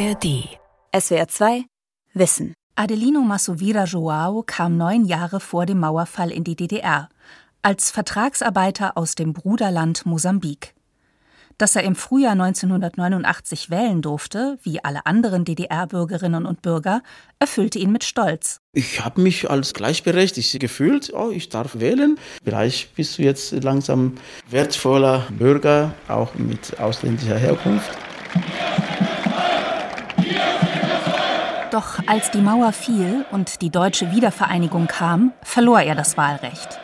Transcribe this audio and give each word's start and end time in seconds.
ARD. 0.00 0.48
SWR 0.98 1.28
2 1.28 1.64
Wissen. 2.14 2.54
Adelino 2.74 3.20
Masovira 3.20 3.84
Joao 3.84 4.42
kam 4.46 4.78
neun 4.78 5.04
Jahre 5.04 5.40
vor 5.40 5.66
dem 5.66 5.80
Mauerfall 5.80 6.30
in 6.30 6.42
die 6.42 6.56
DDR, 6.56 7.10
als 7.60 7.90
Vertragsarbeiter 7.90 8.96
aus 8.96 9.14
dem 9.14 9.34
Bruderland 9.34 10.06
Mosambik. 10.06 10.72
Dass 11.58 11.76
er 11.76 11.82
im 11.82 11.96
Frühjahr 11.96 12.32
1989 12.32 13.68
wählen 13.68 14.00
durfte, 14.00 14.56
wie 14.62 14.82
alle 14.82 15.04
anderen 15.04 15.44
DDR-Bürgerinnen 15.44 16.46
und 16.46 16.62
Bürger, 16.62 17.02
erfüllte 17.38 17.78
ihn 17.78 17.92
mit 17.92 18.04
Stolz. 18.04 18.56
Ich 18.72 19.04
habe 19.04 19.20
mich 19.20 19.50
als 19.50 19.74
gleichberechtigt 19.74 20.58
gefühlt. 20.60 21.12
Oh, 21.12 21.30
ich 21.30 21.50
darf 21.50 21.78
wählen. 21.78 22.18
Vielleicht 22.42 22.94
bist 22.94 23.18
du 23.18 23.22
jetzt 23.22 23.52
langsam 23.52 24.14
wertvoller 24.48 25.26
Bürger, 25.28 25.92
auch 26.08 26.34
mit 26.36 26.80
ausländischer 26.80 27.36
Herkunft. 27.36 27.90
Doch 31.70 32.00
als 32.08 32.32
die 32.32 32.40
Mauer 32.40 32.72
fiel 32.72 33.24
und 33.30 33.62
die 33.62 33.70
deutsche 33.70 34.10
Wiedervereinigung 34.10 34.88
kam, 34.88 35.32
verlor 35.42 35.80
er 35.80 35.94
das 35.94 36.16
Wahlrecht. 36.16 36.80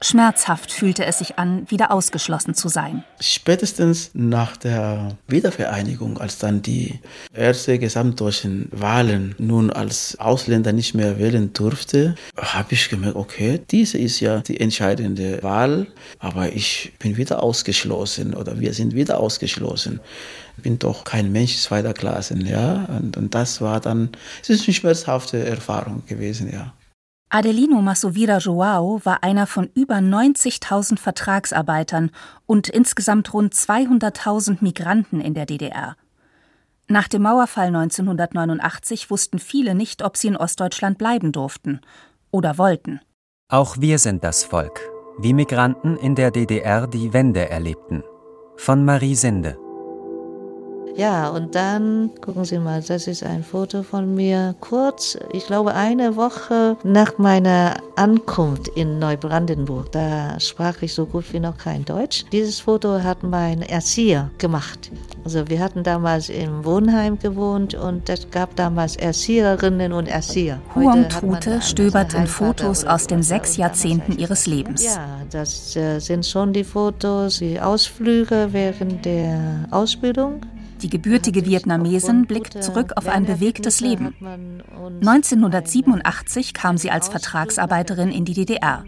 Schmerzhaft 0.00 0.72
fühlte 0.72 1.04
es 1.04 1.18
sich 1.18 1.38
an, 1.38 1.70
wieder 1.70 1.90
ausgeschlossen 1.90 2.54
zu 2.54 2.68
sein. 2.68 3.04
Spätestens 3.20 4.10
nach 4.14 4.56
der 4.56 5.16
Wiedervereinigung, 5.28 6.18
als 6.18 6.38
dann 6.38 6.62
die 6.62 7.00
erste 7.32 7.78
gesamtdeutschen 7.78 8.68
Wahlen 8.72 9.34
nun 9.38 9.70
als 9.70 10.18
Ausländer 10.18 10.72
nicht 10.72 10.94
mehr 10.94 11.18
wählen 11.18 11.52
durfte, 11.52 12.14
habe 12.36 12.74
ich 12.74 12.88
gemerkt, 12.88 13.16
okay, 13.16 13.60
diese 13.70 13.98
ist 13.98 14.20
ja 14.20 14.40
die 14.40 14.60
entscheidende 14.60 15.42
Wahl, 15.42 15.86
aber 16.18 16.52
ich 16.52 16.92
bin 16.98 17.16
wieder 17.16 17.42
ausgeschlossen 17.42 18.34
oder 18.34 18.60
wir 18.60 18.74
sind 18.74 18.94
wieder 18.94 19.20
ausgeschlossen. 19.20 20.00
Ich 20.56 20.62
bin 20.62 20.78
doch 20.78 21.04
kein 21.04 21.32
Mensch 21.32 21.56
zweiter 21.56 21.94
Klasse, 21.94 22.38
ja. 22.38 22.84
Und, 22.84 23.16
und 23.16 23.34
das 23.34 23.60
war 23.60 23.80
dann, 23.80 24.10
es 24.42 24.50
ist 24.50 24.64
eine 24.66 24.74
schmerzhafte 24.74 25.44
Erfahrung 25.44 26.02
gewesen, 26.06 26.52
ja. 26.52 26.72
Adelino 27.34 27.82
Masovira 27.82 28.38
Joao 28.38 29.00
war 29.02 29.24
einer 29.24 29.48
von 29.48 29.68
über 29.74 29.96
90.000 29.96 31.00
Vertragsarbeitern 31.00 32.12
und 32.46 32.68
insgesamt 32.68 33.34
rund 33.34 33.54
200.000 33.54 34.58
Migranten 34.60 35.20
in 35.20 35.34
der 35.34 35.44
DDR. 35.44 35.96
Nach 36.86 37.08
dem 37.08 37.22
Mauerfall 37.22 37.74
1989 37.74 39.10
wussten 39.10 39.40
viele 39.40 39.74
nicht, 39.74 40.04
ob 40.04 40.16
sie 40.16 40.28
in 40.28 40.36
Ostdeutschland 40.36 40.96
bleiben 40.96 41.32
durften 41.32 41.80
oder 42.30 42.56
wollten. 42.56 43.00
Auch 43.48 43.78
wir 43.80 43.98
sind 43.98 44.22
das 44.22 44.44
Volk, 44.44 44.88
wie 45.18 45.32
Migranten 45.32 45.96
in 45.96 46.14
der 46.14 46.30
DDR 46.30 46.86
die 46.86 47.12
Wende 47.12 47.50
erlebten. 47.50 48.04
Von 48.56 48.84
Marie 48.84 49.16
Sinde. 49.16 49.58
Ja, 50.96 51.28
und 51.28 51.56
dann, 51.56 52.10
gucken 52.20 52.44
Sie 52.44 52.58
mal, 52.58 52.80
das 52.80 53.08
ist 53.08 53.24
ein 53.24 53.42
Foto 53.42 53.82
von 53.82 54.14
mir, 54.14 54.54
kurz, 54.60 55.18
ich 55.32 55.46
glaube 55.46 55.74
eine 55.74 56.14
Woche 56.14 56.76
nach 56.84 57.18
meiner 57.18 57.74
Ankunft 57.96 58.68
in 58.68 59.00
Neubrandenburg. 59.00 59.90
Da 59.90 60.38
sprach 60.38 60.82
ich 60.82 60.94
so 60.94 61.06
gut 61.06 61.32
wie 61.32 61.40
noch 61.40 61.58
kein 61.58 61.84
Deutsch. 61.84 62.24
Dieses 62.30 62.60
Foto 62.60 63.02
hat 63.02 63.24
mein 63.24 63.62
Erzieher 63.62 64.30
gemacht. 64.38 64.92
Also 65.24 65.48
wir 65.48 65.58
hatten 65.58 65.82
damals 65.82 66.28
im 66.28 66.64
Wohnheim 66.64 67.18
gewohnt 67.18 67.74
und 67.74 68.08
es 68.08 68.30
gab 68.30 68.54
damals 68.54 68.96
Erzieherinnen 68.96 69.92
und 69.92 70.06
Erzieher. 70.06 70.60
Huang 70.74 71.08
Trute 71.08 71.60
stöbert 71.60 72.14
in 72.14 72.26
Fotos 72.26 72.84
aus 72.84 73.06
den 73.06 73.22
sechs 73.22 73.56
Jahrzehnten 73.56 74.16
ihres 74.18 74.46
Lebens. 74.46 74.84
Ja, 74.84 75.20
das 75.30 75.74
äh, 75.74 75.98
sind 75.98 76.24
schon 76.24 76.52
die 76.52 76.64
Fotos, 76.64 77.38
die 77.38 77.60
Ausflüge 77.60 78.48
während 78.52 79.04
der 79.04 79.66
Ausbildung. 79.70 80.40
Die 80.84 80.90
gebürtige 80.90 81.46
Vietnamesin 81.46 82.26
blickt 82.26 82.62
zurück 82.62 82.92
auf 82.96 83.08
ein 83.08 83.24
bewegtes 83.24 83.80
Leben. 83.80 84.14
1987 85.00 86.52
kam 86.52 86.76
sie 86.76 86.90
als 86.90 87.08
Vertragsarbeiterin 87.08 88.12
in 88.12 88.26
die 88.26 88.34
DDR. 88.34 88.84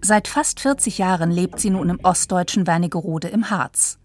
Seit 0.00 0.26
fast 0.26 0.58
40 0.58 0.98
Jahren 0.98 1.30
lebt 1.30 1.60
sie 1.60 1.70
nun 1.70 1.90
im 1.90 2.00
ostdeutschen 2.02 2.66
Wernigerode 2.66 3.28
im 3.28 3.50
Harz. 3.50 4.00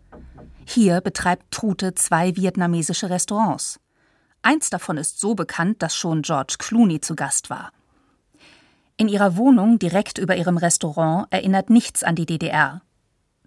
Hier 0.63 1.01
betreibt 1.01 1.49
Trute 1.49 1.95
zwei 1.95 2.35
vietnamesische 2.35 3.09
Restaurants. 3.09 3.79
Eins 4.43 4.69
davon 4.69 4.97
ist 4.97 5.19
so 5.19 5.33
bekannt, 5.33 5.81
dass 5.81 5.95
schon 5.95 6.21
George 6.21 6.57
Clooney 6.59 7.01
zu 7.01 7.15
Gast 7.15 7.49
war. 7.49 7.71
In 8.95 9.07
ihrer 9.07 9.37
Wohnung 9.37 9.79
direkt 9.79 10.19
über 10.19 10.35
ihrem 10.37 10.57
Restaurant 10.57 11.25
erinnert 11.31 11.71
nichts 11.71 12.03
an 12.03 12.13
die 12.13 12.27
DDR. 12.27 12.83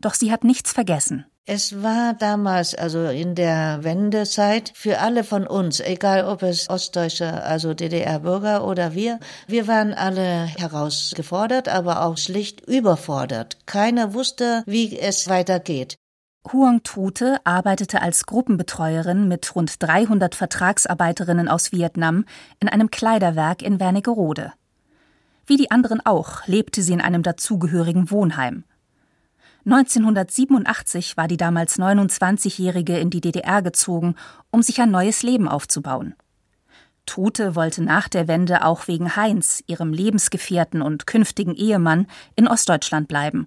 Doch 0.01 0.15
sie 0.15 0.33
hat 0.33 0.43
nichts 0.43 0.73
vergessen. 0.73 1.25
Es 1.51 1.83
war 1.83 2.13
damals, 2.13 2.75
also 2.75 3.07
in 3.07 3.35
der 3.35 3.83
Wendezeit, 3.83 4.71
für 4.75 4.99
alle 4.99 5.25
von 5.25 5.47
uns, 5.47 5.81
egal 5.81 6.27
ob 6.27 6.43
es 6.43 6.69
Ostdeutsche, 6.69 7.43
also 7.43 7.73
DDR-Bürger 7.73 8.67
oder 8.67 8.95
wir, 8.95 9.19
wir 9.47 9.67
waren 9.67 9.95
alle 9.95 10.45
herausgefordert, 10.45 11.71
aber 11.71 12.03
auch 12.03 12.19
schlicht 12.19 12.69
überfordert. 12.69 13.57
Keiner 13.65 14.13
wusste, 14.13 14.63
wie 14.67 14.99
es 14.99 15.27
weitergeht. 15.31 15.97
Huang 16.53 16.83
Trute 16.83 17.39
arbeitete 17.45 18.03
als 18.03 18.27
Gruppenbetreuerin 18.27 19.27
mit 19.27 19.57
rund 19.57 19.83
300 19.83 20.35
Vertragsarbeiterinnen 20.35 21.49
aus 21.49 21.73
Vietnam 21.73 22.27
in 22.61 22.69
einem 22.69 22.91
Kleiderwerk 22.91 23.63
in 23.63 23.81
Wernigerode. 23.81 24.53
Wie 25.47 25.57
die 25.57 25.71
anderen 25.71 26.05
auch 26.05 26.47
lebte 26.47 26.83
sie 26.83 26.93
in 26.93 27.01
einem 27.01 27.23
dazugehörigen 27.23 28.11
Wohnheim. 28.11 28.65
1987 29.71 31.19
war 31.19 31.29
die 31.29 31.37
damals 31.37 31.79
29-Jährige 31.79 32.97
in 32.97 33.11
die 33.11 33.21
DDR 33.21 33.61
gezogen, 33.61 34.15
um 34.51 34.63
sich 34.63 34.81
ein 34.81 34.91
neues 34.91 35.23
Leben 35.23 35.47
aufzubauen. 35.47 36.15
Trute 37.05 37.55
wollte 37.55 37.83
nach 37.83 38.09
der 38.09 38.29
Wende 38.29 38.65
auch 38.65 38.89
wegen 38.89 39.15
Heinz, 39.15 39.63
ihrem 39.67 39.93
Lebensgefährten 39.93 40.81
und 40.81 41.07
künftigen 41.07 41.55
Ehemann, 41.55 42.07
in 42.35 42.49
Ostdeutschland 42.49 43.09
bleiben. 43.09 43.47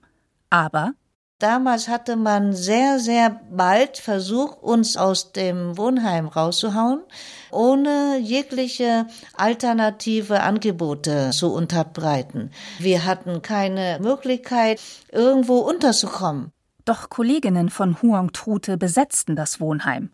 Aber 0.52 0.94
Damals 1.42 1.88
hatte 1.88 2.18
man 2.18 2.54
sehr, 2.54 3.00
sehr 3.00 3.42
bald 3.50 3.98
versucht, 3.98 4.62
uns 4.62 4.96
aus 4.96 5.32
dem 5.32 5.76
Wohnheim 5.76 6.28
rauszuhauen, 6.28 7.02
ohne 7.50 8.20
jegliche 8.20 9.08
alternative 9.34 10.42
Angebote 10.42 11.32
zu 11.32 11.52
unterbreiten. 11.52 12.52
Wir 12.78 13.06
hatten 13.06 13.42
keine 13.42 13.98
Möglichkeit, 14.04 14.80
irgendwo 15.12 15.58
unterzukommen. 15.58 16.52
Doch 16.86 17.10
Kolleginnen 17.10 17.72
von 17.72 18.00
Huang 18.04 18.34
Trute 18.34 18.78
besetzten 18.78 19.36
das 19.36 19.60
Wohnheim. 19.60 20.12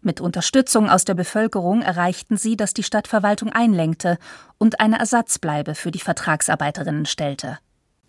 Mit 0.00 0.20
Unterstützung 0.20 0.90
aus 0.90 1.04
der 1.04 1.14
Bevölkerung 1.14 1.82
erreichten 1.82 2.36
sie, 2.36 2.56
dass 2.56 2.74
die 2.74 2.82
Stadtverwaltung 2.82 3.52
einlenkte 3.52 4.18
und 4.58 4.80
eine 4.80 4.98
Ersatzbleibe 4.98 5.76
für 5.76 5.92
die 5.92 6.00
Vertragsarbeiterinnen 6.00 7.06
stellte. 7.06 7.58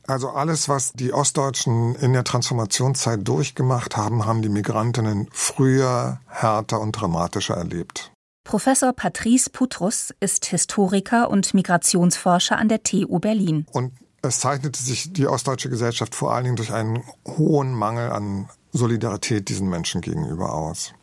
Also 0.08 0.30
alles, 0.30 0.70
was 0.70 0.94
die 0.94 1.14
Ostdeutschen 1.14 1.96
in 1.96 2.14
der 2.14 2.24
Transformationszeit 2.24 3.28
durchgemacht 3.28 3.98
haben, 3.98 4.26
haben 4.26 4.42
die 4.42 4.50
Migrantinnen 4.50 5.28
früher, 5.32 6.20
härter 6.28 6.80
und 6.80 6.92
dramatischer 6.92 7.56
erlebt. 7.56 8.12
Professor 8.44 8.94
Patrice 8.94 9.50
Putrus 9.50 10.14
ist 10.20 10.46
Historiker 10.46 11.32
und 11.32 11.56
Migrationsforscher 11.56 12.58
an 12.58 12.70
der 12.70 12.84
TU 12.84 13.18
Berlin. 13.18 13.66
Und 13.72 13.94
es 14.22 14.40
zeichnete 14.40 14.82
sich 14.82 15.12
die 15.12 15.28
ostdeutsche 15.28 15.70
Gesellschaft 15.70 16.14
vor 16.14 16.34
allen 16.34 16.44
Dingen 16.44 16.56
durch 16.56 16.72
einen 16.72 17.04
hohen 17.28 17.74
Mangel 17.74 18.12
an 18.12 18.50
Solidarität 18.72 19.50
diesen 19.50 19.70
Menschen 19.70 20.02
gegenüber 20.02 20.54
aus. 20.54 20.94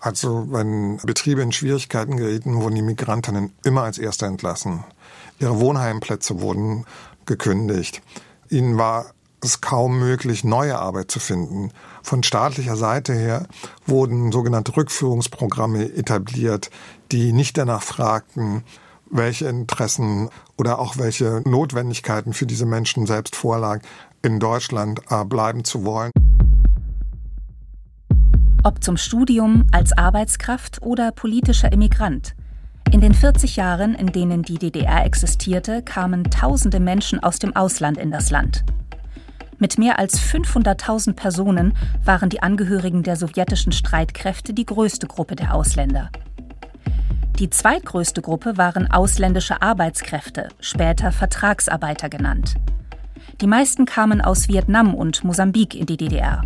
Also 0.00 0.46
wenn 0.50 0.98
Betriebe 0.98 1.42
in 1.42 1.52
Schwierigkeiten 1.52 2.16
gerieten, 2.16 2.60
wurden 2.60 2.74
die 2.74 2.82
Migrantinnen 2.82 3.52
immer 3.64 3.82
als 3.82 3.98
Erste 3.98 4.26
entlassen. 4.26 4.84
Ihre 5.38 5.60
Wohnheimplätze 5.60 6.40
wurden 6.40 6.86
gekündigt. 7.26 8.02
Ihnen 8.48 8.78
war 8.78 9.12
es 9.42 9.60
kaum 9.60 9.98
möglich, 9.98 10.44
neue 10.44 10.78
Arbeit 10.78 11.10
zu 11.10 11.18
finden. 11.18 11.70
Von 12.02 12.22
staatlicher 12.22 12.76
Seite 12.76 13.12
her 13.12 13.46
wurden 13.86 14.30
sogenannte 14.30 14.76
Rückführungsprogramme 14.76 15.94
etabliert, 15.94 16.70
die 17.10 17.32
nicht 17.32 17.58
danach 17.58 17.82
fragten, 17.82 18.62
welche 19.10 19.46
Interessen 19.46 20.30
oder 20.56 20.78
auch 20.78 20.96
welche 20.96 21.42
Notwendigkeiten 21.44 22.32
für 22.32 22.46
diese 22.46 22.66
Menschen 22.66 23.06
selbst 23.06 23.36
vorlag, 23.36 23.80
in 24.22 24.38
Deutschland 24.38 25.00
äh, 25.10 25.24
bleiben 25.24 25.64
zu 25.64 25.84
wollen. 25.84 26.12
Ob 28.62 28.82
zum 28.82 28.96
Studium, 28.96 29.66
als 29.72 29.92
Arbeitskraft 29.92 30.82
oder 30.82 31.10
politischer 31.10 31.72
Immigrant. 31.72 32.36
In 32.92 33.00
den 33.00 33.14
40 33.14 33.56
Jahren, 33.56 33.94
in 33.94 34.08
denen 34.08 34.42
die 34.42 34.58
DDR 34.58 35.06
existierte, 35.06 35.80
kamen 35.80 36.24
tausende 36.24 36.78
Menschen 36.78 37.22
aus 37.22 37.38
dem 37.38 37.56
Ausland 37.56 37.96
in 37.96 38.10
das 38.10 38.30
Land. 38.30 38.64
Mit 39.58 39.78
mehr 39.78 39.98
als 39.98 40.20
500.000 40.20 41.14
Personen 41.14 41.72
waren 42.04 42.28
die 42.28 42.42
Angehörigen 42.42 43.02
der 43.02 43.16
sowjetischen 43.16 43.72
Streitkräfte 43.72 44.52
die 44.52 44.66
größte 44.66 45.06
Gruppe 45.06 45.36
der 45.36 45.54
Ausländer. 45.54 46.10
Die 47.38 47.48
zweitgrößte 47.48 48.20
Gruppe 48.20 48.58
waren 48.58 48.90
ausländische 48.90 49.62
Arbeitskräfte, 49.62 50.50
später 50.60 51.12
Vertragsarbeiter 51.12 52.10
genannt. 52.10 52.56
Die 53.40 53.46
meisten 53.46 53.86
kamen 53.86 54.20
aus 54.20 54.48
Vietnam 54.48 54.94
und 54.94 55.24
Mosambik 55.24 55.74
in 55.74 55.86
die 55.86 55.96
DDR. 55.96 56.42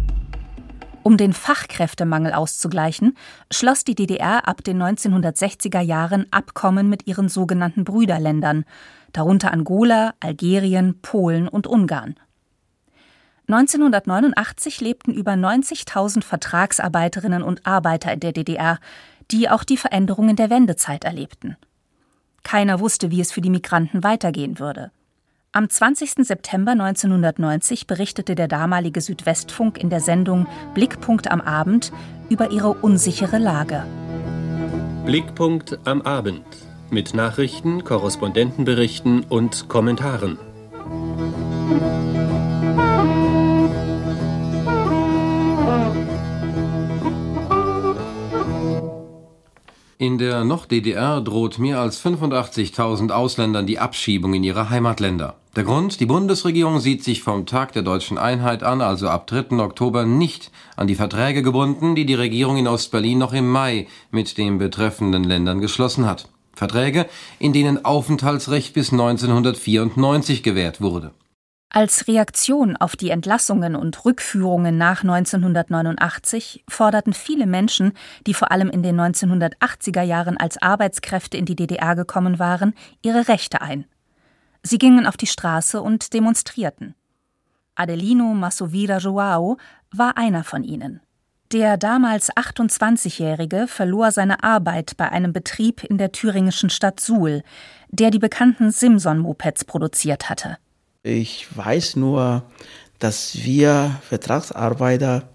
Um 1.06 1.16
den 1.16 1.32
Fachkräftemangel 1.32 2.32
auszugleichen, 2.32 3.16
schloss 3.52 3.84
die 3.84 3.94
DDR 3.94 4.48
ab 4.48 4.64
den 4.64 4.82
1960er 4.82 5.80
Jahren 5.80 6.26
Abkommen 6.32 6.88
mit 6.88 7.06
ihren 7.06 7.28
sogenannten 7.28 7.84
Brüderländern, 7.84 8.64
darunter 9.12 9.52
Angola, 9.52 10.14
Algerien, 10.18 11.00
Polen 11.02 11.46
und 11.46 11.68
Ungarn. 11.68 12.16
1989 13.46 14.80
lebten 14.80 15.14
über 15.14 15.34
90.000 15.34 16.24
Vertragsarbeiterinnen 16.24 17.44
und 17.44 17.64
Arbeiter 17.64 18.12
in 18.12 18.18
der 18.18 18.32
DDR, 18.32 18.80
die 19.30 19.48
auch 19.48 19.62
die 19.62 19.76
Veränderungen 19.76 20.34
der 20.34 20.50
Wendezeit 20.50 21.04
erlebten. 21.04 21.56
Keiner 22.42 22.80
wusste, 22.80 23.12
wie 23.12 23.20
es 23.20 23.30
für 23.30 23.40
die 23.40 23.50
Migranten 23.50 24.02
weitergehen 24.02 24.58
würde. 24.58 24.90
Am 25.56 25.70
20. 25.70 26.16
September 26.26 26.72
1990 26.72 27.86
berichtete 27.86 28.34
der 28.34 28.46
damalige 28.46 29.00
Südwestfunk 29.00 29.78
in 29.78 29.88
der 29.88 30.00
Sendung 30.00 30.46
Blickpunkt 30.74 31.30
am 31.30 31.40
Abend 31.40 31.92
über 32.28 32.50
ihre 32.50 32.74
unsichere 32.74 33.38
Lage. 33.38 33.82
Blickpunkt 35.06 35.78
am 35.86 36.02
Abend 36.02 36.44
mit 36.90 37.14
Nachrichten, 37.14 37.84
Korrespondentenberichten 37.84 39.24
und 39.24 39.66
Kommentaren. 39.70 40.36
In 49.98 50.18
der 50.18 50.44
Noch-DDR 50.44 51.22
droht 51.22 51.58
mehr 51.58 51.80
als 51.80 52.04
85.000 52.04 53.10
Ausländern 53.12 53.66
die 53.66 53.78
Abschiebung 53.78 54.34
in 54.34 54.44
ihre 54.44 54.68
Heimatländer. 54.68 55.36
Der 55.56 55.64
Grund, 55.64 56.00
die 56.00 56.06
Bundesregierung 56.06 56.80
sieht 56.80 57.02
sich 57.02 57.22
vom 57.22 57.46
Tag 57.46 57.72
der 57.72 57.80
deutschen 57.80 58.18
Einheit 58.18 58.62
an, 58.62 58.82
also 58.82 59.08
ab 59.08 59.26
3. 59.26 59.58
Oktober, 59.58 60.04
nicht 60.04 60.50
an 60.76 60.86
die 60.86 60.96
Verträge 60.96 61.40
gebunden, 61.40 61.94
die 61.94 62.04
die 62.04 62.12
Regierung 62.12 62.58
in 62.58 62.68
Ostberlin 62.68 63.16
noch 63.16 63.32
im 63.32 63.50
Mai 63.50 63.86
mit 64.10 64.36
den 64.36 64.58
betreffenden 64.58 65.24
Ländern 65.24 65.62
geschlossen 65.62 66.04
hat. 66.04 66.28
Verträge, 66.52 67.06
in 67.38 67.54
denen 67.54 67.82
Aufenthaltsrecht 67.86 68.74
bis 68.74 68.92
1994 68.92 70.42
gewährt 70.42 70.82
wurde. 70.82 71.12
Als 71.68 72.08
Reaktion 72.08 72.76
auf 72.76 72.96
die 72.96 73.10
Entlassungen 73.10 73.76
und 73.76 74.04
Rückführungen 74.04 74.78
nach 74.78 75.02
1989 75.02 76.64
forderten 76.68 77.12
viele 77.12 77.46
Menschen, 77.46 77.92
die 78.26 78.34
vor 78.34 78.50
allem 78.50 78.70
in 78.70 78.82
den 78.82 78.98
1980er 78.98 80.02
Jahren 80.02 80.36
als 80.36 80.62
Arbeitskräfte 80.62 81.36
in 81.36 81.44
die 81.44 81.56
DDR 81.56 81.94
gekommen 81.94 82.38
waren, 82.38 82.72
ihre 83.02 83.28
Rechte 83.28 83.60
ein. 83.60 83.84
Sie 84.62 84.78
gingen 84.78 85.06
auf 85.06 85.16
die 85.16 85.26
Straße 85.26 85.82
und 85.82 86.14
demonstrierten. 86.14 86.94
Adelino 87.74 88.32
Massovira 88.32 88.98
Joao 88.98 89.58
war 89.90 90.16
einer 90.16 90.44
von 90.44 90.64
ihnen. 90.64 91.00
Der 91.52 91.76
damals 91.76 92.34
28-Jährige 92.34 93.68
verlor 93.68 94.10
seine 94.10 94.42
Arbeit 94.42 94.96
bei 94.96 95.10
einem 95.10 95.32
Betrieb 95.32 95.84
in 95.84 95.98
der 95.98 96.10
thüringischen 96.10 96.70
Stadt 96.70 96.98
Suhl, 96.98 97.42
der 97.88 98.10
die 98.10 98.18
bekannten 98.18 98.72
Simson-Mopeds 98.72 99.64
produziert 99.64 100.28
hatte. 100.28 100.58
Ich 101.06 101.46
weiß 101.56 101.94
nur, 101.94 102.42
dass 102.98 103.36
wir 103.44 104.00
Vertragsarbeiter, 104.08 105.28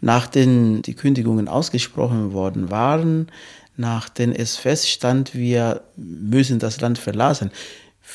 nachdem 0.00 0.82
die 0.82 0.94
Kündigungen 0.94 1.46
ausgesprochen 1.46 2.32
worden 2.32 2.72
waren, 2.72 3.30
nachdem 3.76 4.32
es 4.32 4.56
feststand, 4.56 5.32
wir 5.32 5.82
müssen 5.96 6.58
das 6.58 6.80
Land 6.80 6.98
verlassen. 6.98 7.52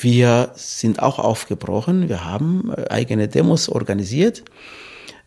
Wir 0.02 0.52
sind 0.56 1.02
auch 1.02 1.18
aufgebrochen, 1.18 2.10
wir 2.10 2.26
haben 2.26 2.74
äh, 2.76 2.90
eigene 2.90 3.30
Demos 3.30 3.70
organisiert 3.70 4.44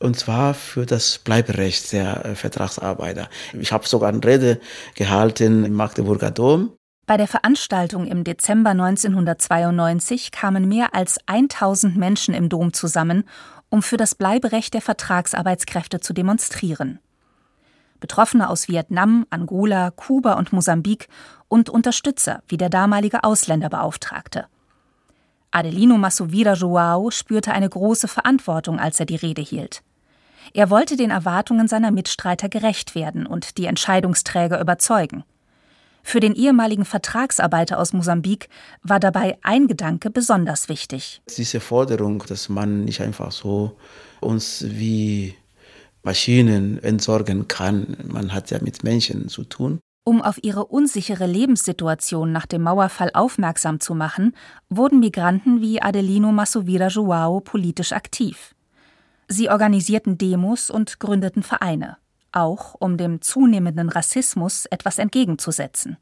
und 0.00 0.18
zwar 0.18 0.52
für 0.52 0.84
das 0.84 1.16
Bleiberecht 1.18 1.92
der 1.92 2.26
äh, 2.26 2.34
Vertragsarbeiter. 2.34 3.30
Ich 3.58 3.72
habe 3.72 3.88
sogar 3.88 4.10
eine 4.10 4.22
Rede 4.22 4.60
gehalten 4.96 5.64
im 5.64 5.72
Magdeburger 5.72 6.30
Dom 6.30 6.76
bei 7.06 7.16
der 7.16 7.28
Veranstaltung 7.28 8.06
im 8.06 8.24
Dezember 8.24 8.70
1992 8.70 10.30
kamen 10.30 10.66
mehr 10.68 10.94
als 10.94 11.18
1000 11.26 11.96
Menschen 11.96 12.32
im 12.34 12.48
Dom 12.48 12.72
zusammen, 12.72 13.24
um 13.68 13.82
für 13.82 13.96
das 13.96 14.14
Bleiberecht 14.14 14.72
der 14.72 14.80
Vertragsarbeitskräfte 14.80 16.00
zu 16.00 16.14
demonstrieren. 16.14 17.00
Betroffene 18.00 18.48
aus 18.48 18.68
Vietnam, 18.68 19.26
Angola, 19.30 19.90
Kuba 19.90 20.34
und 20.34 20.52
Mosambik 20.52 21.08
und 21.48 21.70
Unterstützer 21.70 22.42
wie 22.48 22.56
der 22.56 22.68
damalige 22.68 23.24
Ausländerbeauftragte. 23.24 24.46
Adelino 25.50 25.96
Massovira 25.98 26.54
Joao 26.54 27.10
spürte 27.10 27.52
eine 27.52 27.68
große 27.68 28.08
Verantwortung, 28.08 28.80
als 28.80 28.98
er 28.98 29.06
die 29.06 29.16
Rede 29.16 29.42
hielt. 29.42 29.82
Er 30.52 30.68
wollte 30.68 30.96
den 30.96 31.10
Erwartungen 31.10 31.68
seiner 31.68 31.90
Mitstreiter 31.90 32.48
gerecht 32.48 32.94
werden 32.94 33.26
und 33.26 33.56
die 33.56 33.66
Entscheidungsträger 33.66 34.60
überzeugen. 34.60 35.24
Für 36.06 36.20
den 36.20 36.34
ehemaligen 36.34 36.84
Vertragsarbeiter 36.84 37.78
aus 37.78 37.94
Mosambik 37.94 38.50
war 38.82 39.00
dabei 39.00 39.38
ein 39.42 39.66
Gedanke 39.66 40.10
besonders 40.10 40.68
wichtig. 40.68 41.22
Diese 41.36 41.60
Forderung, 41.60 42.22
dass 42.28 42.50
man 42.50 42.84
nicht 42.84 43.00
einfach 43.00 43.32
so 43.32 43.78
uns 44.20 44.64
wie 44.68 45.34
Maschinen 46.02 46.78
entsorgen 46.82 47.48
kann. 47.48 47.96
Man 48.06 48.34
hat 48.34 48.50
ja 48.50 48.58
mit 48.60 48.84
Menschen 48.84 49.28
zu 49.28 49.44
tun. 49.44 49.80
Um 50.04 50.20
auf 50.20 50.38
ihre 50.42 50.66
unsichere 50.66 51.26
Lebenssituation 51.26 52.30
nach 52.30 52.44
dem 52.44 52.62
Mauerfall 52.62 53.10
aufmerksam 53.14 53.80
zu 53.80 53.94
machen, 53.94 54.36
wurden 54.68 55.00
Migranten 55.00 55.62
wie 55.62 55.80
Adelino 55.80 56.30
Massovira 56.30 56.88
Joao 56.88 57.40
politisch 57.40 57.92
aktiv. 57.92 58.54
Sie 59.26 59.48
organisierten 59.48 60.18
Demos 60.18 60.70
und 60.70 61.00
gründeten 61.00 61.42
Vereine 61.42 61.96
auch 62.34 62.74
um 62.78 62.96
dem 62.96 63.20
zunehmenden 63.20 63.88
Rassismus 63.88 64.66
etwas 64.66 64.98
entgegenzusetzen. 64.98 65.96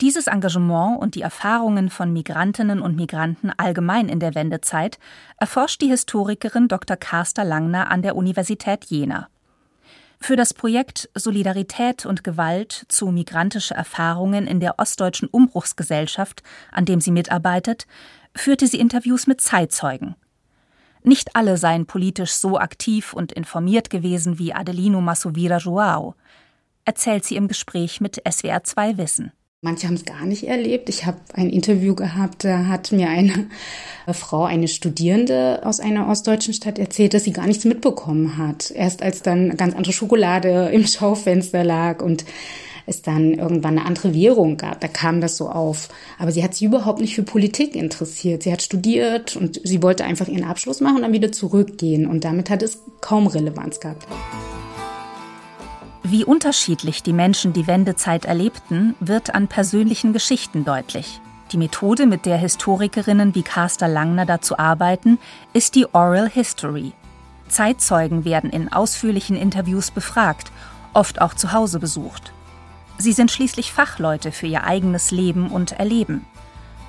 Dieses 0.00 0.28
Engagement 0.28 0.98
und 0.98 1.14
die 1.14 1.20
Erfahrungen 1.20 1.90
von 1.90 2.10
Migrantinnen 2.10 2.80
und 2.80 2.96
Migranten 2.96 3.52
allgemein 3.54 4.08
in 4.08 4.18
der 4.18 4.34
Wendezeit 4.34 4.98
erforscht 5.36 5.82
die 5.82 5.88
Historikerin 5.88 6.68
Dr. 6.68 6.96
Carster 6.96 7.44
Langner 7.44 7.90
an 7.90 8.00
der 8.00 8.16
Universität 8.16 8.86
Jena. 8.86 9.28
Für 10.18 10.36
das 10.36 10.54
Projekt 10.54 11.10
Solidarität 11.14 12.06
und 12.06 12.24
Gewalt 12.24 12.84
zu 12.88 13.06
migrantische 13.08 13.74
Erfahrungen 13.74 14.46
in 14.46 14.60
der 14.60 14.78
ostdeutschen 14.78 15.28
Umbruchsgesellschaft, 15.28 16.42
an 16.72 16.84
dem 16.86 17.00
sie 17.00 17.10
mitarbeitet, 17.10 17.86
führte 18.34 18.66
sie 18.66 18.78
Interviews 18.78 19.26
mit 19.26 19.40
Zeitzeugen, 19.40 20.14
nicht 21.04 21.36
alle 21.36 21.56
seien 21.56 21.86
politisch 21.86 22.32
so 22.32 22.58
aktiv 22.58 23.12
und 23.12 23.32
informiert 23.32 23.90
gewesen 23.90 24.38
wie 24.38 24.52
Adelino 24.52 25.00
Massovira 25.00 25.58
Joao, 25.58 26.14
erzählt 26.84 27.24
sie 27.24 27.36
im 27.36 27.48
Gespräch 27.48 28.00
mit 28.00 28.22
SWR 28.28 28.64
2 28.64 28.98
Wissen. 28.98 29.32
Manche 29.62 29.86
haben 29.86 29.94
es 29.94 30.06
gar 30.06 30.24
nicht 30.24 30.44
erlebt. 30.44 30.88
Ich 30.88 31.04
habe 31.04 31.18
ein 31.34 31.50
Interview 31.50 31.94
gehabt, 31.94 32.44
da 32.44 32.64
hat 32.64 32.92
mir 32.92 33.10
eine 33.10 33.50
Frau, 34.14 34.44
eine 34.44 34.68
Studierende 34.68 35.60
aus 35.64 35.80
einer 35.80 36.08
ostdeutschen 36.08 36.54
Stadt 36.54 36.78
erzählt, 36.78 37.12
dass 37.12 37.24
sie 37.24 37.34
gar 37.34 37.46
nichts 37.46 37.66
mitbekommen 37.66 38.38
hat. 38.38 38.70
Erst 38.70 39.02
als 39.02 39.20
dann 39.20 39.58
ganz 39.58 39.74
andere 39.74 39.92
Schokolade 39.92 40.70
im 40.72 40.86
Schaufenster 40.86 41.62
lag 41.62 42.00
und 42.00 42.24
es 42.86 43.02
dann 43.02 43.34
irgendwann 43.34 43.78
eine 43.78 43.86
andere 43.86 44.14
Währung 44.14 44.56
gab. 44.56 44.80
Da 44.80 44.88
kam 44.88 45.20
das 45.20 45.36
so 45.36 45.48
auf. 45.48 45.88
Aber 46.18 46.32
sie 46.32 46.42
hat 46.42 46.54
sich 46.54 46.62
überhaupt 46.62 47.00
nicht 47.00 47.14
für 47.14 47.22
Politik 47.22 47.76
interessiert. 47.76 48.42
Sie 48.42 48.52
hat 48.52 48.62
studiert 48.62 49.36
und 49.36 49.60
sie 49.64 49.82
wollte 49.82 50.04
einfach 50.04 50.28
ihren 50.28 50.44
Abschluss 50.44 50.80
machen 50.80 50.96
und 50.96 51.02
dann 51.02 51.12
wieder 51.12 51.32
zurückgehen. 51.32 52.06
Und 52.06 52.24
damit 52.24 52.50
hat 52.50 52.62
es 52.62 52.82
kaum 53.00 53.26
Relevanz 53.26 53.80
gehabt. 53.80 54.06
Wie 56.02 56.24
unterschiedlich 56.24 57.02
die 57.02 57.12
Menschen 57.12 57.52
die 57.52 57.66
Wendezeit 57.66 58.24
erlebten, 58.24 58.94
wird 59.00 59.34
an 59.34 59.48
persönlichen 59.48 60.12
Geschichten 60.12 60.64
deutlich. 60.64 61.20
Die 61.52 61.56
Methode, 61.56 62.06
mit 62.06 62.26
der 62.26 62.36
Historikerinnen 62.36 63.34
wie 63.34 63.42
Carster 63.42 63.88
Langner 63.88 64.24
dazu 64.24 64.58
arbeiten, 64.58 65.18
ist 65.52 65.74
die 65.74 65.86
Oral 65.92 66.28
History. 66.28 66.92
Zeitzeugen 67.48 68.24
werden 68.24 68.50
in 68.50 68.72
ausführlichen 68.72 69.36
Interviews 69.36 69.90
befragt, 69.90 70.52
oft 70.94 71.20
auch 71.20 71.34
zu 71.34 71.52
Hause 71.52 71.80
besucht. 71.80 72.32
Sie 73.00 73.12
sind 73.12 73.30
schließlich 73.30 73.72
Fachleute 73.72 74.30
für 74.30 74.46
ihr 74.46 74.64
eigenes 74.64 75.10
Leben 75.10 75.50
und 75.50 75.72
Erleben. 75.72 76.26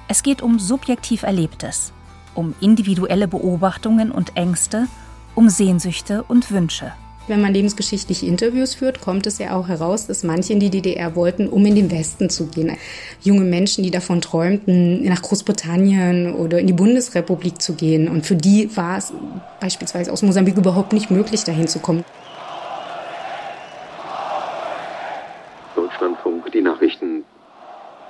Es 0.09 0.23
geht 0.23 0.41
um 0.41 0.59
subjektiv 0.59 1.23
Erlebtes, 1.23 1.93
um 2.35 2.53
individuelle 2.59 3.29
Beobachtungen 3.29 4.11
und 4.11 4.35
Ängste, 4.35 4.87
um 5.35 5.47
Sehnsüchte 5.47 6.23
und 6.23 6.51
Wünsche. 6.51 6.91
Wenn 7.27 7.39
man 7.39 7.53
lebensgeschichtliche 7.53 8.25
Interviews 8.25 8.75
führt, 8.75 8.99
kommt 8.99 9.25
es 9.25 9.37
ja 9.37 9.55
auch 9.55 9.69
heraus, 9.69 10.05
dass 10.05 10.23
manche 10.23 10.51
in 10.51 10.59
die 10.59 10.69
DDR 10.69 11.15
wollten, 11.15 11.47
um 11.47 11.65
in 11.65 11.75
den 11.75 11.89
Westen 11.89 12.29
zu 12.29 12.47
gehen. 12.47 12.75
Junge 13.21 13.45
Menschen, 13.45 13.85
die 13.85 13.91
davon 13.91 14.19
träumten, 14.19 15.05
nach 15.05 15.21
Großbritannien 15.21 16.33
oder 16.33 16.59
in 16.59 16.67
die 16.67 16.73
Bundesrepublik 16.73 17.61
zu 17.61 17.75
gehen. 17.75 18.09
Und 18.09 18.25
für 18.25 18.35
die 18.35 18.75
war 18.75 18.97
es 18.97 19.13
beispielsweise 19.61 20.11
aus 20.11 20.23
Mosambik 20.23 20.57
überhaupt 20.57 20.91
nicht 20.91 21.09
möglich, 21.09 21.45
dahin 21.45 21.69
zu 21.69 21.79
kommen. 21.79 22.03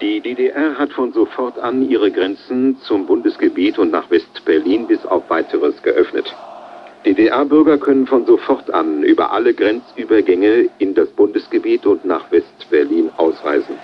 Die 0.02 0.20
DDR 0.20 0.80
hat 0.80 0.94
von 0.94 1.14
sofort 1.14 1.60
an 1.60 1.88
ihre 1.88 2.10
Grenzen 2.10 2.76
zum 2.88 3.06
Bundesgebiet 3.06 3.78
und 3.78 3.92
nach 3.92 4.10
West-Berlin 4.10 4.88
bis 4.88 5.06
auf 5.06 5.30
weiteres 5.30 5.80
geöffnet. 5.84 6.26
DDR-Bürger 7.06 7.78
können 7.78 8.08
von 8.08 8.26
sofort 8.26 8.74
an 8.74 9.04
über 9.04 9.32
alle 9.32 9.54
Grenzübergänge 9.54 10.70
in 10.80 10.96
das 10.96 11.08
Bundesgebiet 11.10 11.86
und 11.86 12.04
nach 12.04 12.32
West-Berlin 12.32 13.12
ausreisen. 13.18 13.76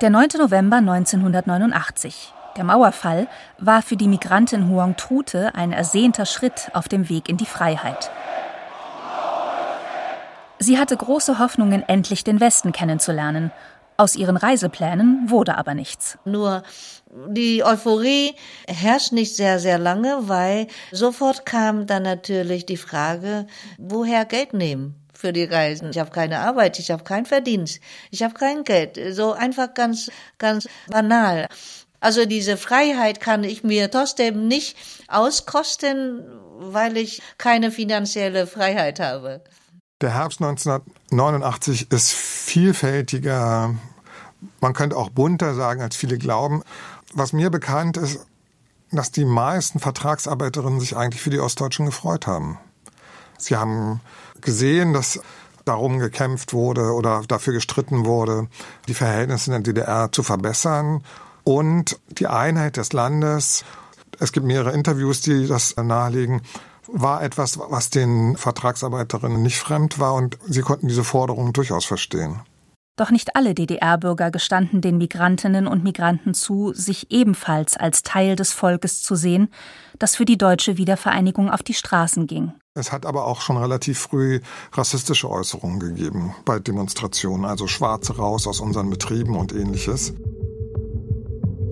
Der 0.00 0.10
9. 0.10 0.28
November 0.38 0.78
1989. 0.78 2.32
Der 2.56 2.64
Mauerfall 2.64 3.28
war 3.58 3.82
für 3.82 3.96
die 3.96 4.08
Migrantin 4.08 4.68
Huang 4.68 4.96
Trute 4.96 5.52
ein 5.54 5.70
ersehnter 5.70 6.26
Schritt 6.26 6.70
auf 6.72 6.88
dem 6.88 7.08
Weg 7.08 7.28
in 7.28 7.36
die 7.36 7.46
Freiheit. 7.46 8.10
Sie 10.60 10.78
hatte 10.78 10.96
große 10.96 11.38
Hoffnungen, 11.38 11.82
endlich 11.88 12.24
den 12.24 12.40
Westen 12.40 12.72
kennenzulernen. 12.72 13.52
Aus 13.96 14.16
ihren 14.16 14.36
Reiseplänen 14.36 15.30
wurde 15.30 15.56
aber 15.56 15.74
nichts. 15.74 16.18
Nur 16.24 16.62
die 17.28 17.64
Euphorie 17.64 18.34
herrscht 18.68 19.12
nicht 19.12 19.36
sehr, 19.36 19.58
sehr 19.58 19.78
lange, 19.78 20.28
weil 20.28 20.66
sofort 20.92 21.46
kam 21.46 21.86
dann 21.86 22.02
natürlich 22.02 22.66
die 22.66 22.76
Frage, 22.76 23.46
woher 23.76 24.24
Geld 24.24 24.52
nehmen 24.52 24.94
für 25.14 25.32
die 25.32 25.44
Reisen. 25.44 25.90
Ich 25.90 25.98
habe 25.98 26.10
keine 26.10 26.40
Arbeit, 26.40 26.78
ich 26.78 26.90
habe 26.90 27.02
keinen 27.02 27.26
Verdienst, 27.26 27.80
ich 28.10 28.22
habe 28.22 28.34
kein 28.34 28.62
Geld. 28.62 28.98
So 29.10 29.32
einfach 29.32 29.74
ganz, 29.74 30.10
ganz 30.38 30.68
banal. 30.88 31.48
Also 32.00 32.24
diese 32.24 32.56
Freiheit 32.56 33.20
kann 33.20 33.42
ich 33.42 33.64
mir 33.64 33.90
trotzdem 33.90 34.46
nicht 34.46 34.76
auskosten, 35.08 36.24
weil 36.58 36.96
ich 36.96 37.20
keine 37.36 37.72
finanzielle 37.72 38.46
Freiheit 38.46 39.00
habe. 39.00 39.42
Der 40.00 40.14
Herbst 40.14 40.40
1989 40.40 41.90
ist 41.90 42.12
vielfältiger, 42.12 43.74
man 44.60 44.72
könnte 44.72 44.96
auch 44.96 45.10
bunter 45.10 45.56
sagen, 45.56 45.82
als 45.82 45.96
viele 45.96 46.18
glauben. 46.18 46.62
Was 47.14 47.32
mir 47.32 47.50
bekannt 47.50 47.96
ist, 47.96 48.24
dass 48.92 49.10
die 49.10 49.24
meisten 49.24 49.80
Vertragsarbeiterinnen 49.80 50.78
sich 50.78 50.96
eigentlich 50.96 51.20
für 51.20 51.30
die 51.30 51.40
Ostdeutschen 51.40 51.84
gefreut 51.84 52.28
haben. 52.28 52.58
Sie 53.38 53.56
haben 53.56 54.00
gesehen, 54.40 54.92
dass 54.92 55.20
darum 55.64 55.98
gekämpft 55.98 56.52
wurde 56.52 56.92
oder 56.92 57.24
dafür 57.26 57.54
gestritten 57.54 58.06
wurde, 58.06 58.46
die 58.86 58.94
Verhältnisse 58.94 59.52
in 59.52 59.64
der 59.64 59.74
DDR 59.74 60.12
zu 60.12 60.22
verbessern 60.22 61.02
und 61.42 61.98
die 62.08 62.28
Einheit 62.28 62.76
des 62.76 62.92
Landes. 62.92 63.64
Es 64.20 64.30
gibt 64.30 64.46
mehrere 64.46 64.72
Interviews, 64.72 65.22
die 65.22 65.48
das 65.48 65.76
nahelegen 65.76 66.42
war 66.88 67.22
etwas, 67.22 67.58
was 67.58 67.90
den 67.90 68.36
Vertragsarbeiterinnen 68.36 69.42
nicht 69.42 69.58
fremd 69.58 69.98
war 69.98 70.14
und 70.14 70.38
sie 70.46 70.62
konnten 70.62 70.88
diese 70.88 71.04
Forderungen 71.04 71.52
durchaus 71.52 71.84
verstehen. 71.84 72.40
Doch 72.98 73.12
nicht 73.12 73.36
alle 73.36 73.54
DDR-Bürger 73.54 74.32
gestanden 74.32 74.80
den 74.80 74.98
Migrantinnen 74.98 75.68
und 75.68 75.84
Migranten 75.84 76.34
zu, 76.34 76.72
sich 76.74 77.12
ebenfalls 77.12 77.76
als 77.76 78.02
Teil 78.02 78.34
des 78.34 78.52
Volkes 78.52 79.02
zu 79.04 79.14
sehen, 79.14 79.52
das 80.00 80.16
für 80.16 80.24
die 80.24 80.36
deutsche 80.36 80.78
Wiedervereinigung 80.78 81.48
auf 81.48 81.62
die 81.62 81.74
Straßen 81.74 82.26
ging. 82.26 82.52
Es 82.74 82.90
hat 82.90 83.06
aber 83.06 83.26
auch 83.26 83.40
schon 83.40 83.56
relativ 83.56 84.00
früh 84.00 84.40
rassistische 84.72 85.30
Äußerungen 85.30 85.78
gegeben 85.78 86.34
bei 86.44 86.58
Demonstrationen, 86.58 87.44
also 87.44 87.68
Schwarze 87.68 88.16
raus 88.16 88.48
aus 88.48 88.58
unseren 88.58 88.90
Betrieben 88.90 89.36
und 89.36 89.52
ähnliches. 89.52 90.14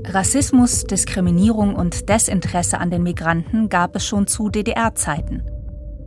Rassismus, 0.08 0.84
Diskriminierung 0.84 1.74
und 1.74 2.08
Desinteresse 2.08 2.78
an 2.78 2.90
den 2.90 3.02
Migranten 3.02 3.68
gab 3.68 3.96
es 3.96 4.06
schon 4.06 4.28
zu 4.28 4.48
DDR-Zeiten. 4.48 5.42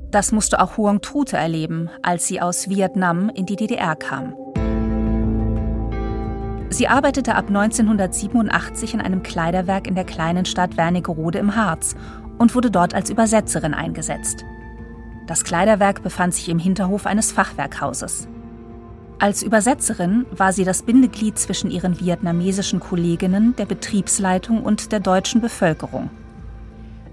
Das 0.10 0.32
musste 0.32 0.62
auch 0.62 0.78
Huang 0.78 1.02
Trute 1.02 1.36
erleben, 1.36 1.90
als 2.02 2.26
sie 2.26 2.42
aus 2.42 2.70
Vietnam 2.70 3.30
in 3.30 3.46
die 3.46 3.58
DDR 3.58 3.98
kam. 3.98 4.34
Sie 6.70 6.88
arbeitete 6.88 7.36
ab 7.36 7.50
1987 7.50 8.94
in 8.94 9.02
einem 9.02 9.22
Kleiderwerk 9.22 9.86
in 9.86 9.96
der 9.96 10.06
kleinen 10.06 10.46
Stadt 10.46 10.78
Wernigerode 10.78 11.40
im 11.40 11.56
Harz 11.56 11.96
und 12.38 12.56
wurde 12.56 12.72
dort 12.72 12.94
als 12.94 13.10
Übersetzerin 13.10 13.74
eingesetzt. 13.74 14.46
Das 15.28 15.44
Kleiderwerk 15.44 16.02
befand 16.04 16.34
sich 16.34 16.48
im 16.48 16.58
Hinterhof 16.58 17.06
eines 17.06 17.34
Fachwerkhauses. 17.34 18.30
Als 19.22 19.44
Übersetzerin 19.44 20.26
war 20.32 20.54
sie 20.54 20.64
das 20.64 20.82
Bindeglied 20.82 21.38
zwischen 21.38 21.70
ihren 21.70 22.00
vietnamesischen 22.00 22.80
Kolleginnen, 22.80 23.54
der 23.58 23.66
Betriebsleitung 23.66 24.64
und 24.64 24.94
der 24.94 25.02
deutschen 25.02 25.42
Bevölkerung. 25.42 26.10